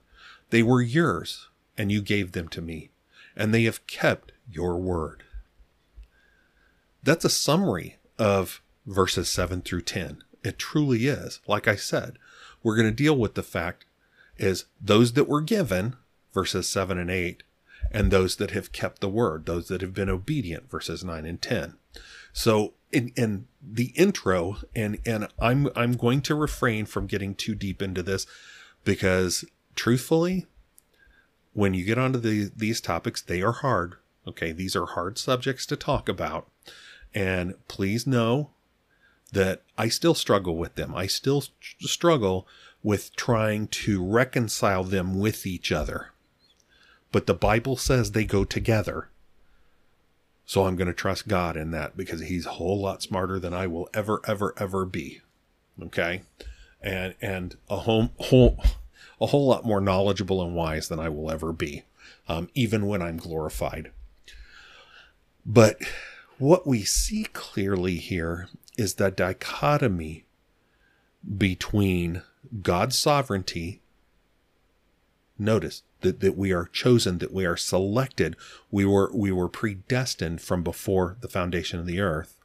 [0.51, 1.49] They were yours,
[1.79, 2.91] and you gave them to me,
[3.35, 5.25] and they have kept your word.
[7.03, 10.23] That's a summary of verses 7 through 10.
[10.45, 11.41] It truly is.
[11.47, 12.19] Like I said,
[12.63, 13.87] we're going to deal with the fact
[14.37, 15.97] is those that were given,
[16.35, 17.43] verses 7 and 8,
[17.91, 21.41] and those that have kept the word, those that have been obedient, verses 9 and
[21.41, 21.75] 10.
[22.35, 27.55] So in, in the intro, and and I'm I'm going to refrain from getting too
[27.55, 28.27] deep into this
[28.85, 30.47] because truthfully,
[31.53, 33.97] when you get onto the, these topics, they are hard.
[34.27, 36.49] Okay, these are hard subjects to talk about,
[37.15, 38.51] and please know
[39.33, 40.95] that I still struggle with them.
[40.95, 41.43] I still
[41.81, 42.47] struggle
[42.83, 46.11] with trying to reconcile them with each other.
[47.11, 49.09] But the Bible says they go together.
[50.53, 53.55] So I'm going to trust God in that because he's a whole lot smarter than
[53.55, 55.23] I will ever, ever, ever be.
[55.83, 56.25] Okay.
[56.83, 58.63] And, and a whole, whole,
[59.19, 61.85] a whole lot more knowledgeable and wise than I will ever be,
[62.29, 63.93] um, even when I'm glorified.
[65.47, 65.79] But
[66.37, 70.27] what we see clearly here is the dichotomy
[71.39, 72.25] between
[72.61, 73.81] God's sovereignty.
[75.39, 78.37] Notice that, that we are chosen, that we are selected.
[78.71, 82.37] We were, we were predestined from before the foundation of the earth.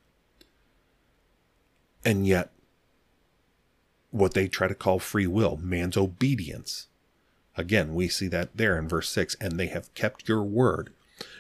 [2.05, 2.51] And yet,
[4.11, 6.87] what they try to call free will, man's obedience.
[7.55, 10.91] Again, we see that there in verse 6 and they have kept your word.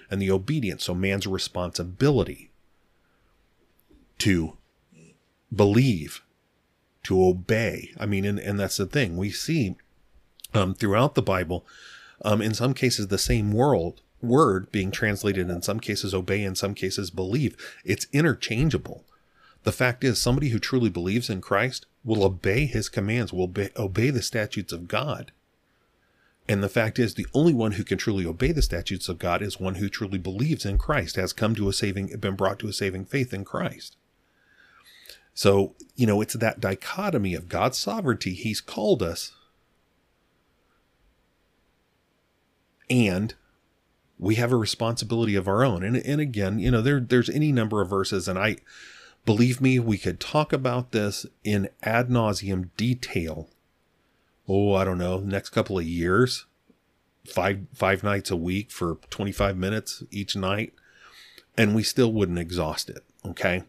[0.09, 2.51] And the obedience, so man's responsibility
[4.19, 4.57] to
[5.53, 6.23] believe,
[7.03, 7.91] to obey.
[7.99, 9.15] I mean, and, and that's the thing.
[9.15, 9.75] We see
[10.53, 11.65] um, throughout the Bible
[12.23, 16.55] um, in some cases, the same world word being translated in some cases obey, in
[16.55, 17.55] some cases believe.
[17.83, 19.03] It's interchangeable.
[19.63, 23.69] The fact is, somebody who truly believes in Christ will obey his commands, will be,
[23.75, 25.31] obey the statutes of God.
[26.49, 29.41] And the fact is, the only one who can truly obey the statutes of God
[29.41, 32.69] is one who truly believes in Christ, has come to a saving, been brought to
[32.69, 33.97] a saving faith in Christ.
[35.33, 38.33] So, you know, it's that dichotomy of God's sovereignty.
[38.33, 39.33] He's called us
[42.89, 43.33] and
[44.19, 45.83] we have a responsibility of our own.
[45.83, 48.57] And, and again, you know, there, there's any number of verses, and I
[49.25, 53.49] believe me, we could talk about this in ad nauseum detail.
[54.47, 56.45] Oh, I don't know, next couple of years,
[57.25, 60.73] five five nights a week for 25 minutes each night,
[61.57, 63.03] and we still wouldn't exhaust it.
[63.25, 63.63] Okay.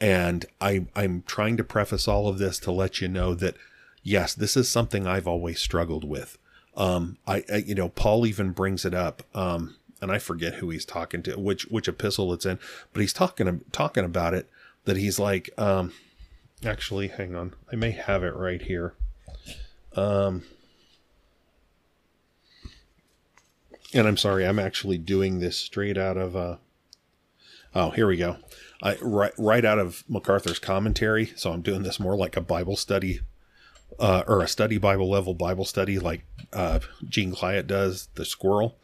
[0.00, 3.54] And I, I'm trying to preface all of this to let you know that
[4.02, 6.38] yes, this is something I've always struggled with.
[6.80, 9.22] Um, I, I, you know, Paul even brings it up.
[9.34, 12.58] Um, and I forget who he's talking to, which, which epistle it's in,
[12.94, 14.48] but he's talking, talking about it
[14.86, 15.92] that he's like, um,
[16.64, 17.52] actually, hang on.
[17.70, 18.94] I may have it right here.
[19.94, 20.44] Um,
[23.92, 26.56] and I'm sorry, I'm actually doing this straight out of, uh,
[27.74, 28.38] oh, here we go.
[28.82, 31.26] I, right, right out of MacArthur's commentary.
[31.36, 33.20] So I'm doing this more like a Bible study
[33.98, 38.76] uh, or a study Bible level Bible study like uh, Gene Clyott does, the squirrel.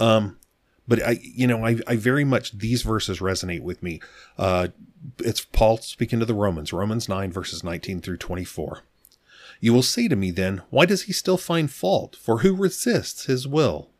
[0.00, 0.38] Um,
[0.86, 4.00] but I, you know, I, I very much these verses resonate with me.
[4.38, 4.68] Uh,
[5.18, 8.82] it's Paul speaking to the Romans, Romans 9, verses 19 through 24.
[9.60, 12.16] You will say to me then, why does he still find fault?
[12.16, 13.90] For who resists his will?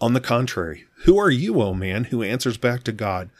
[0.00, 3.30] On the contrary, who are you, O man, who answers back to God?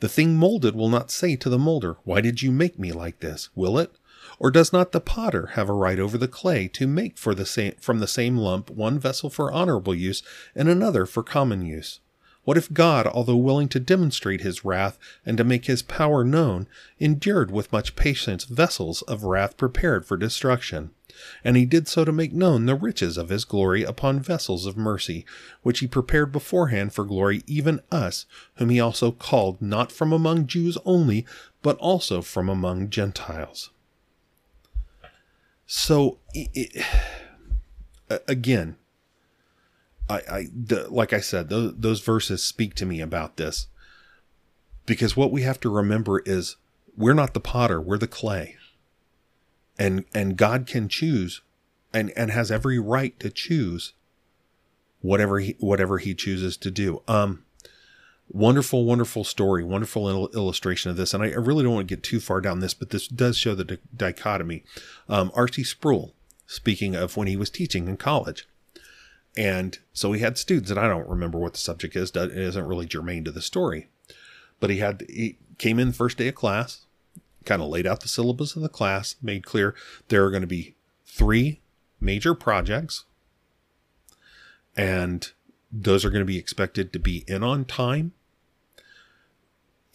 [0.00, 3.20] The thing molded will not say to the molder, Why did you make me like
[3.20, 3.50] this?
[3.54, 3.92] Will it?
[4.38, 7.46] Or does not the potter have a right over the clay to make for the
[7.46, 10.22] same, from the same lump one vessel for honorable use
[10.54, 12.00] and another for common use?
[12.46, 16.68] What if God, although willing to demonstrate his wrath and to make his power known,
[17.00, 20.90] endured with much patience vessels of wrath prepared for destruction?
[21.42, 24.76] And he did so to make known the riches of his glory upon vessels of
[24.76, 25.24] mercy,
[25.62, 28.26] which he prepared beforehand for glory, even us,
[28.58, 31.26] whom he also called not from among Jews only,
[31.62, 33.70] but also from among Gentiles.
[35.66, 36.84] So it,
[38.28, 38.76] again,
[40.08, 43.66] I, I the, like I said, those, those verses speak to me about this
[44.86, 46.56] because what we have to remember is
[46.96, 48.56] we're not the potter, we're the clay.
[49.78, 51.42] And and God can choose
[51.92, 53.92] and and has every right to choose
[55.02, 57.02] whatever he whatever he chooses to do.
[57.06, 57.44] Um
[58.28, 61.14] wonderful, wonderful story, wonderful il- illustration of this.
[61.14, 63.36] And I, I, really don't want to get too far down this, but this does
[63.36, 64.64] show the di- dichotomy.
[65.08, 65.64] Um, R.C.
[65.64, 66.14] Sproul,
[66.46, 68.48] speaking of when he was teaching in college.
[69.36, 72.10] And so he had students, and I don't remember what the subject is.
[72.10, 73.88] It isn't really germane to the story.
[74.60, 76.86] But he had, he came in first day of class,
[77.44, 79.74] kind of laid out the syllabus of the class, made clear
[80.08, 80.74] there are going to be
[81.04, 81.60] three
[82.00, 83.04] major projects.
[84.74, 85.30] And
[85.70, 88.12] those are going to be expected to be in on time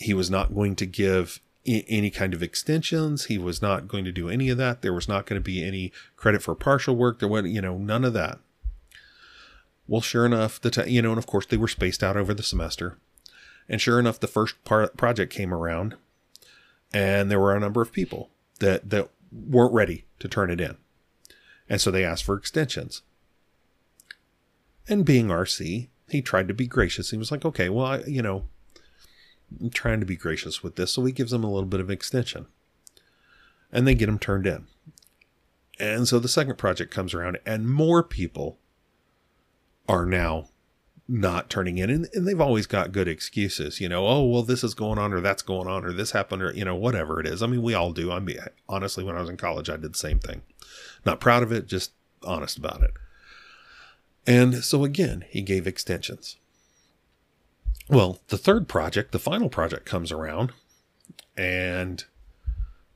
[0.01, 3.25] he was not going to give I- any kind of extensions.
[3.25, 4.81] He was not going to do any of that.
[4.81, 7.19] There was not going to be any credit for partial work.
[7.19, 8.39] There was, you know, none of that.
[9.87, 12.43] Well, sure enough, the you know, and of course they were spaced out over the
[12.43, 12.97] semester.
[13.67, 15.95] And sure enough, the first part project came around,
[16.93, 18.29] and there were a number of people
[18.59, 20.77] that that weren't ready to turn it in,
[21.69, 23.01] and so they asked for extensions.
[24.87, 27.11] And being RC, he tried to be gracious.
[27.11, 28.47] He was like, "Okay, well, I, you know,
[29.73, 32.47] trying to be gracious with this, so he gives them a little bit of extension.
[33.71, 34.67] And they get them turned in.
[35.79, 38.59] And so the second project comes around, and more people
[39.87, 40.49] are now
[41.07, 41.89] not turning in.
[41.89, 45.11] And, and, they've always got good excuses, you know, oh, well, this is going on,
[45.11, 47.41] or that's going on, or this happened, or, you know, whatever it is.
[47.41, 48.11] I mean, we all do.
[48.11, 48.37] I mean,
[48.69, 50.41] honestly, when I was in college, I did the same thing.
[51.05, 51.91] Not proud of it, just
[52.23, 52.91] honest about it.
[54.27, 56.37] And so again, he gave extensions.
[57.91, 60.53] Well, the third project, the final project comes around
[61.35, 62.05] and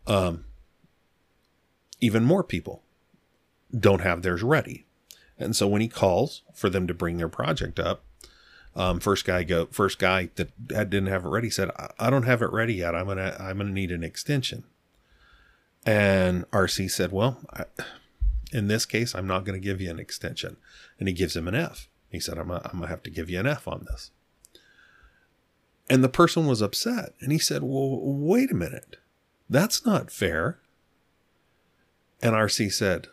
[0.08, 0.46] um,
[2.00, 2.82] even more people
[3.78, 4.86] don't have theirs ready.
[5.38, 8.06] And so when he calls for them to bring their project up,
[8.74, 12.24] um, first guy go first guy that didn't have it ready said, I, I don't
[12.24, 12.96] have it ready yet.
[12.96, 14.64] I'm gonna I'm gonna need an extension.
[15.86, 17.66] And RC said, well, I,
[18.54, 20.58] in this case, I'm not going to give you an extension.
[20.98, 21.90] And he gives him an F.
[22.10, 24.10] He said, I'm going to have to give you an F on this.
[25.90, 27.14] And the person was upset.
[27.20, 28.98] And he said, Well, wait a minute.
[29.50, 30.60] That's not fair.
[32.22, 33.08] And RC said,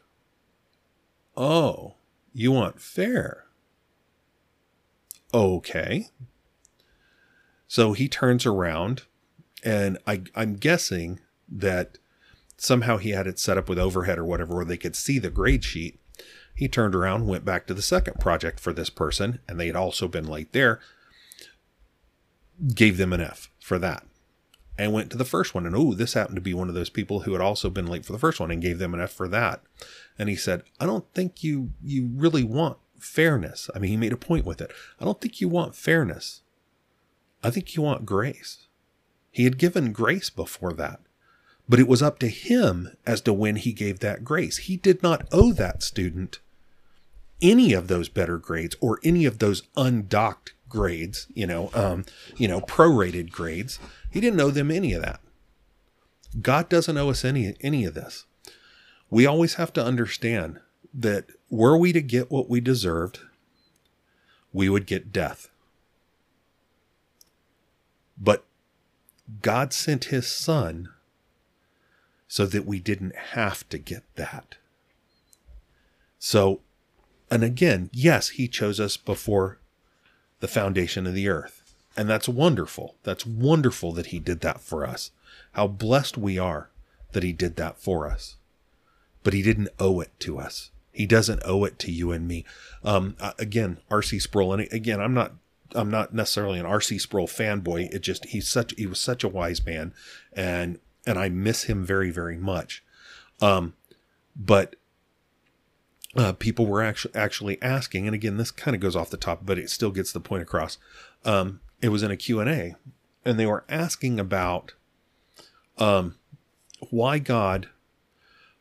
[1.37, 1.95] Oh,
[2.33, 3.45] you want fair?
[5.35, 6.09] Okay.
[7.66, 9.03] So he turns around,
[9.64, 11.99] and I, I'm guessing that
[12.57, 15.31] somehow he had it set up with overhead or whatever where they could see the
[15.31, 15.99] grade sheet.
[16.55, 19.77] He turned around, went back to the second project for this person, and they had
[19.77, 20.81] also been late there
[22.75, 24.07] gave them an F for that.
[24.79, 26.89] And went to the first one, and oh, this happened to be one of those
[26.89, 29.13] people who had also been late for the first one, and gave them an F
[29.13, 29.63] for that.
[30.19, 33.69] And he said, "I don't think you you really want fairness.
[33.75, 34.73] I mean, he made a point with it.
[35.01, 36.43] I don't think you want fairness.
[37.43, 38.67] I think you want grace.
[39.31, 41.01] He had given grace before that,
[41.69, 44.59] but it was up to him as to when he gave that grace.
[44.59, 46.41] He did not owe that student
[47.41, 52.07] any of those better grades or any of those undocked grades, you know, um,
[52.37, 53.79] you know, prorated grades.
[54.11, 55.20] He didn't owe them any of that.
[56.41, 58.25] God doesn't owe us any any of this.
[59.11, 60.61] We always have to understand
[60.95, 63.20] that were we to get what we deserved,
[64.53, 65.51] we would get death.
[68.16, 68.45] But
[69.43, 70.89] God sent his son
[72.29, 74.57] so that we didn't have to get that.
[76.18, 76.61] So,
[77.31, 79.59] and again, yes, he chose us before
[80.43, 81.62] the foundation of the earth.
[81.97, 82.97] And that's wonderful.
[83.05, 85.12] That's wonderful that he did that for us.
[85.53, 86.68] How blessed we are
[87.12, 88.34] that he did that for us.
[89.22, 90.72] But he didn't owe it to us.
[90.90, 92.45] He doesn't owe it to you and me.
[92.82, 94.18] Um, uh, again, R.C.
[94.18, 95.32] Sproul, and again, I'm not,
[95.76, 96.99] I'm not necessarily an R.C.
[96.99, 97.95] Sproul fanboy.
[97.95, 99.95] It just he's such, he was such a wise man,
[100.32, 102.82] and and I miss him very, very much.
[103.40, 103.74] Um,
[104.34, 104.74] but
[106.17, 109.41] uh, people were actually actually asking, and again, this kind of goes off the top,
[109.45, 110.79] but it still gets the point across.
[111.25, 112.77] Um, it was in a Q and A,
[113.25, 114.75] and they were asking about
[115.79, 116.17] um,
[116.91, 117.69] why God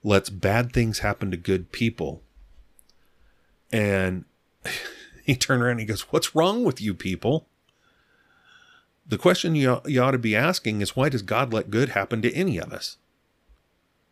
[0.04, 2.22] lets bad things happen to good people.
[3.72, 4.26] And
[5.26, 7.48] he turned around and he goes, What's wrong with you people?
[9.06, 12.22] The question you, you ought to be asking is why does God let good happen
[12.22, 12.98] to any of us?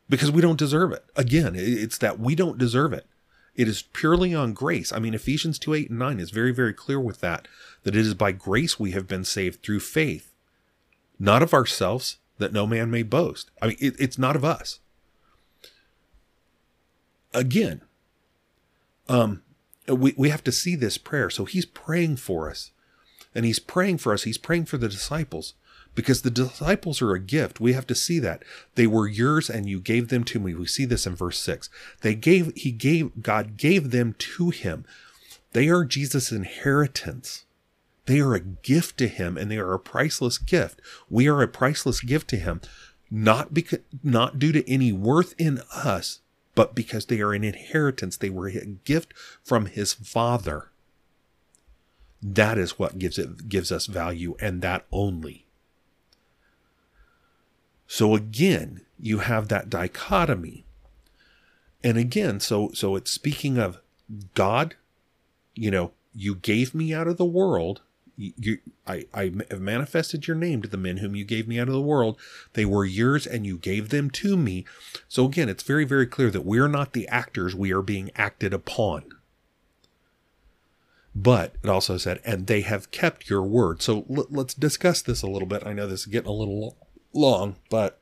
[0.10, 1.06] Because we don't deserve it.
[1.16, 3.06] Again, it's that we don't deserve it.
[3.60, 4.92] It is purely on grace.
[4.94, 7.48] I mean, Ephesians 2 8 and 9 is very, very clear with that,
[7.84, 10.34] that it is by grace we have been saved through faith,
[11.20, 13.52] not of ourselves, that no man may boast.
[13.62, 14.80] I mean, it, it's not of us
[17.34, 17.82] again,
[19.08, 19.42] um,
[19.88, 21.30] we, we have to see this prayer.
[21.30, 22.72] So he's praying for us.
[23.36, 24.24] And he's praying for us.
[24.24, 25.54] He's praying for the disciples
[26.00, 27.60] because the disciples are a gift.
[27.60, 28.46] We have to see that.
[28.76, 30.54] They were yours and you gave them to me.
[30.54, 31.70] We see this in verse 6.
[32.00, 34.86] They gave, he gave, God gave them to him.
[35.52, 37.44] They are Jesus' inheritance.
[38.06, 40.80] They are a gift to him and they are a priceless gift.
[41.10, 42.62] We are a priceless gift to him,
[43.12, 46.22] not because, not due to any worth in us,
[46.56, 50.70] but because they are an inheritance, they were a gift from his father.
[52.22, 55.46] That is what gives it gives us value, and that only.
[57.92, 60.64] So again, you have that dichotomy.
[61.84, 63.82] And again, so so it's speaking of
[64.36, 64.76] God,
[65.56, 67.82] you know, you gave me out of the world,
[68.16, 71.68] you, I, I have manifested your name to the men whom you gave me out
[71.68, 72.20] of the world.
[72.54, 74.66] They were yours and you gave them to me.
[75.08, 77.56] So again, it's very, very clear that we're not the actors.
[77.56, 79.06] We are being acted upon.
[81.16, 83.82] But it also said, and they have kept your word.
[83.82, 85.66] So l- let's discuss this a little bit.
[85.66, 86.78] I know this is getting a little
[87.14, 88.00] long, but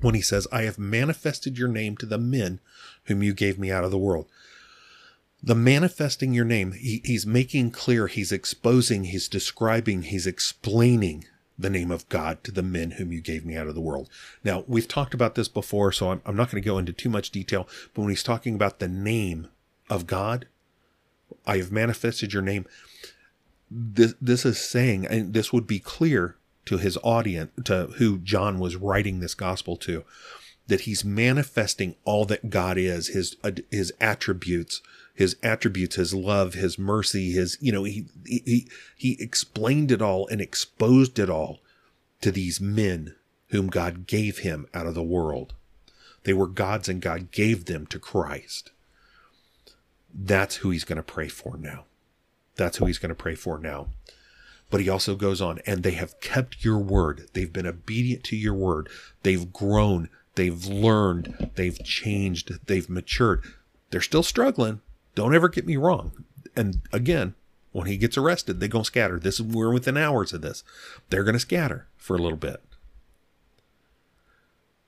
[0.00, 2.60] when he says, I have manifested your name to the men
[3.04, 4.28] whom you gave me out of the world
[5.44, 11.26] the manifesting your name, he, he's making clear, he's exposing, he's describing, he's explaining
[11.58, 14.08] the name of God to the men whom you gave me out of the world.
[14.42, 17.10] Now, we've talked about this before, so I'm, I'm not going to go into too
[17.10, 19.48] much detail, but when he's talking about the name
[19.90, 20.46] of God,
[21.46, 22.64] I have manifested your name.
[23.70, 26.36] This, this is saying, and this would be clear
[26.66, 30.04] to his audience, to who John was writing this gospel to,
[30.66, 33.36] that he's manifesting all that God is, his,
[33.70, 34.80] his attributes,
[35.14, 40.26] his attributes, his love, his mercy, his, you know, he, he, he explained it all
[40.28, 41.60] and exposed it all
[42.20, 43.14] to these men
[43.48, 45.54] whom God gave him out of the world.
[46.24, 48.70] They were God's and God gave them to Christ.
[50.12, 51.84] That's who he's going to pray for now.
[52.56, 53.88] That's who he's going to pray for now.
[54.70, 57.28] But he also goes on, and they have kept your word.
[57.32, 58.88] They've been obedient to your word.
[59.22, 60.08] They've grown.
[60.34, 61.50] They've learned.
[61.54, 62.66] They've changed.
[62.66, 63.44] They've matured.
[63.90, 64.80] They're still struggling.
[65.14, 66.24] Don't ever get me wrong.
[66.56, 67.34] And again,
[67.72, 69.18] when he gets arrested, they're going to scatter.
[69.18, 70.64] This is, we're within hours of this.
[71.10, 72.62] They're going to scatter for a little bit.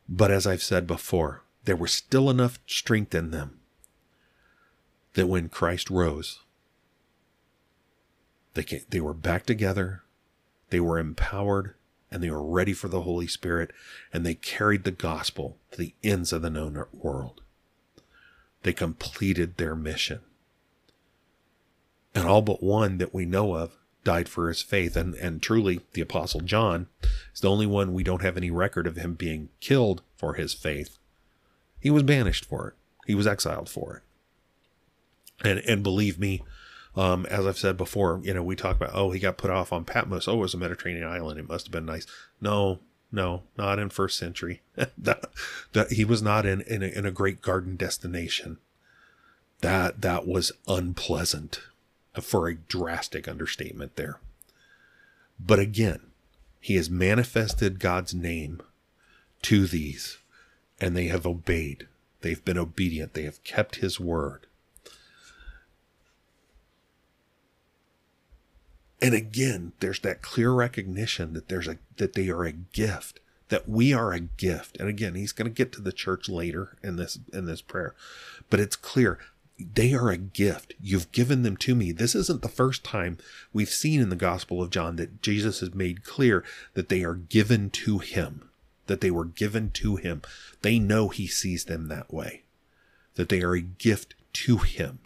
[0.09, 3.59] But as I've said before, there was still enough strength in them
[5.15, 6.41] that when Christ rose,
[8.57, 10.03] they, came, they were back together,
[10.71, 11.75] they were empowered,
[12.11, 13.71] and they were ready for the Holy Spirit,
[14.13, 17.43] and they carried the gospel to the ends of the known world.
[18.63, 20.21] They completed their mission.
[22.15, 24.97] And all but one that we know of died for his faith.
[24.97, 26.87] And, and truly, the Apostle John
[27.35, 30.55] is the only one we don't have any record of him being killed for his
[30.55, 30.99] faith.
[31.79, 32.75] He was banished for it,
[33.07, 35.47] he was exiled for it.
[35.47, 36.43] And and believe me,
[36.97, 39.73] um, as I've said before, you know, we talk about oh he got put off
[39.73, 40.27] on Patmos.
[40.27, 41.39] Oh, it was a Mediterranean island.
[41.39, 42.07] It must have been nice.
[42.41, 42.81] No,
[43.13, 44.63] no, not in first century.
[44.99, 45.27] that,
[45.73, 48.59] that he was not in in a, in a great garden destination.
[49.61, 51.61] That that was unpleasant,
[52.21, 54.19] for a drastic understatement there.
[55.39, 56.01] But again,
[56.61, 58.61] he has manifested God's name
[59.43, 60.19] to these,
[60.81, 61.87] and they have obeyed.
[62.23, 63.15] They've been obedient.
[63.15, 64.46] They have kept his word.
[69.01, 73.69] And again, there's that clear recognition that there's a that they are a gift, that
[73.69, 74.77] we are a gift.
[74.79, 77.95] And again, he's going to get to the church later in this in this prayer.
[78.49, 79.19] But it's clear
[79.59, 80.75] they are a gift.
[80.83, 81.93] You've given them to me.
[81.93, 83.19] This isn't the first time
[83.53, 86.45] we've seen in the Gospel of John that Jesus has made clear
[86.75, 88.51] that they are given to him,
[88.87, 90.23] that they were given to him.
[90.63, 92.43] They know he sees them that way,
[93.15, 94.99] that they are a gift to him.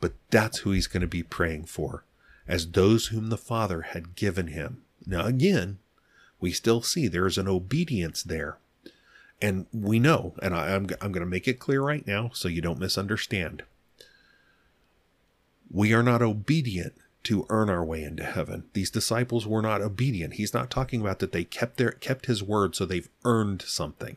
[0.00, 2.04] But that's who he's going to be praying for,
[2.46, 4.82] as those whom the Father had given him.
[5.06, 5.78] Now, again,
[6.40, 8.58] we still see there's an obedience there
[9.40, 12.30] and we know, and I, am I'm, I'm going to make it clear right now
[12.32, 13.64] so you don't misunderstand.
[15.70, 16.94] We are not obedient
[17.24, 18.64] to earn our way into heaven.
[18.72, 20.34] These disciples were not obedient.
[20.34, 24.16] He's not talking about that they kept their kept his word so they've earned something.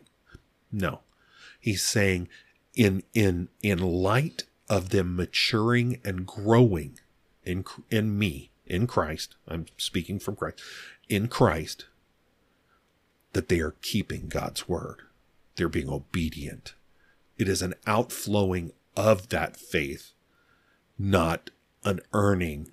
[0.72, 1.00] No.
[1.60, 2.30] He's saying
[2.76, 7.00] in in in light of them maturing and growing
[7.50, 10.62] in in me, in Christ, I'm speaking from Christ,
[11.10, 11.86] in Christ
[13.34, 15.02] that they are keeping God's word
[15.60, 16.74] they're being obedient.
[17.38, 20.14] It is an outflowing of that faith,
[20.98, 21.52] not
[21.84, 22.72] an earning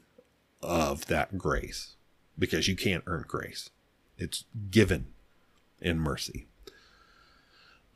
[0.62, 1.96] of that grace,
[2.38, 3.70] because you can't earn grace.
[4.18, 5.06] It's given
[5.80, 6.46] in mercy.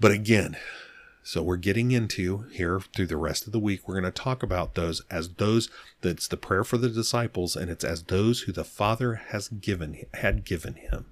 [0.00, 0.56] But again,
[1.22, 4.42] so we're getting into here through the rest of the week, we're going to talk
[4.42, 5.68] about those as those
[6.00, 10.04] that's the prayer for the disciples, and it's as those who the Father has given
[10.14, 11.06] had given him.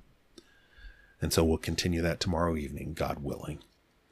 [1.20, 3.58] And so we'll continue that tomorrow evening, God willing.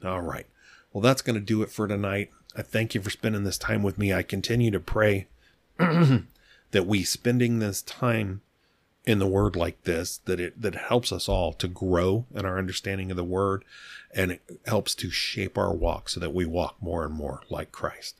[0.03, 0.45] All right.
[0.93, 2.31] Well, that's going to do it for tonight.
[2.55, 4.13] I thank you for spending this time with me.
[4.13, 5.27] I continue to pray
[5.77, 8.41] that we spending this time
[9.07, 12.59] in the word like this that it that helps us all to grow in our
[12.59, 13.63] understanding of the word
[14.13, 17.71] and it helps to shape our walk so that we walk more and more like
[17.71, 18.19] Christ.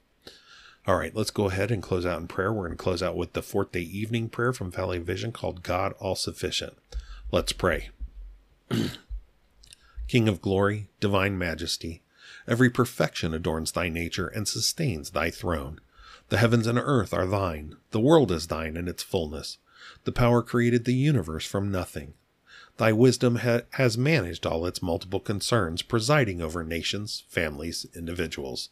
[0.87, 2.53] All right, let's go ahead and close out in prayer.
[2.53, 5.61] We're going to close out with the fourth day evening prayer from Valley Vision called
[5.61, 6.77] God All Sufficient.
[7.29, 7.89] Let's pray.
[10.07, 12.01] King of glory, divine majesty,
[12.47, 15.81] every perfection adorns thy nature and sustains thy throne.
[16.29, 19.57] The heavens and earth are thine, the world is thine in its fullness.
[20.07, 22.13] The power created the universe from nothing.
[22.77, 28.69] Thy wisdom ha- has managed all its multiple concerns, presiding over nations, families, individuals.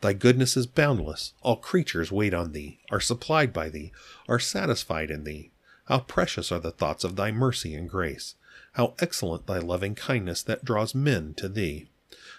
[0.00, 1.34] Thy goodness is boundless.
[1.42, 3.92] All creatures wait on thee, are supplied by thee,
[4.26, 5.50] are satisfied in thee.
[5.88, 8.36] How precious are the thoughts of thy mercy and grace.
[8.72, 11.90] How excellent thy loving kindness that draws men to thee.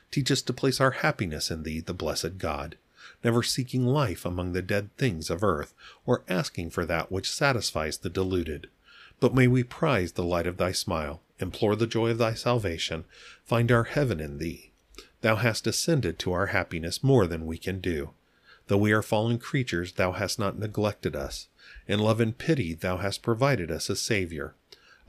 [0.10, 2.78] Teach us to place our happiness in thee, the blessed God,
[3.24, 5.74] never seeking life among the dead things of earth,
[6.05, 8.67] or asking for that which satisfies the deluded.
[9.19, 13.05] But may we prize the light of thy smile, implore the joy of thy salvation,
[13.45, 14.71] find our heaven in thee.
[15.21, 18.11] Thou hast ascended to our happiness more than we can do.
[18.67, 21.47] Though we are fallen creatures, thou hast not neglected us.
[21.88, 24.55] In love and pity, thou hast provided us a Saviour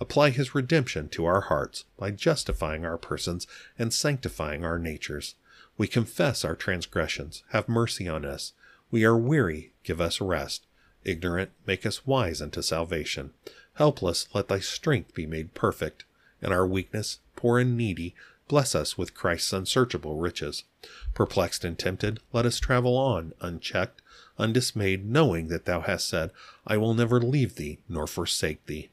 [0.00, 3.46] apply his redemption to our hearts by justifying our persons
[3.78, 5.34] and sanctifying our natures.
[5.76, 8.52] We confess our transgressions, have mercy on us.
[8.90, 10.66] We are weary, give us rest.
[11.04, 13.30] Ignorant, make us wise unto salvation.
[13.74, 16.04] Helpless, let thy strength be made perfect.
[16.40, 18.14] In our weakness, poor and needy,
[18.46, 20.64] bless us with Christ's unsearchable riches.
[21.12, 24.00] Perplexed and tempted, let us travel on, unchecked,
[24.38, 26.30] undismayed, knowing that thou hast said,
[26.66, 28.90] I will never leave thee nor forsake thee.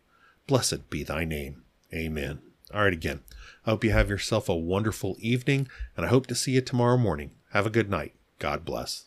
[0.48, 1.64] Blessed be thy name.
[1.94, 2.40] Amen.
[2.74, 3.20] All right, again,
[3.66, 6.97] I hope you have yourself a wonderful evening, and I hope to see you tomorrow
[6.97, 7.32] morning.
[7.51, 8.16] Have a good night.
[8.39, 9.05] God bless.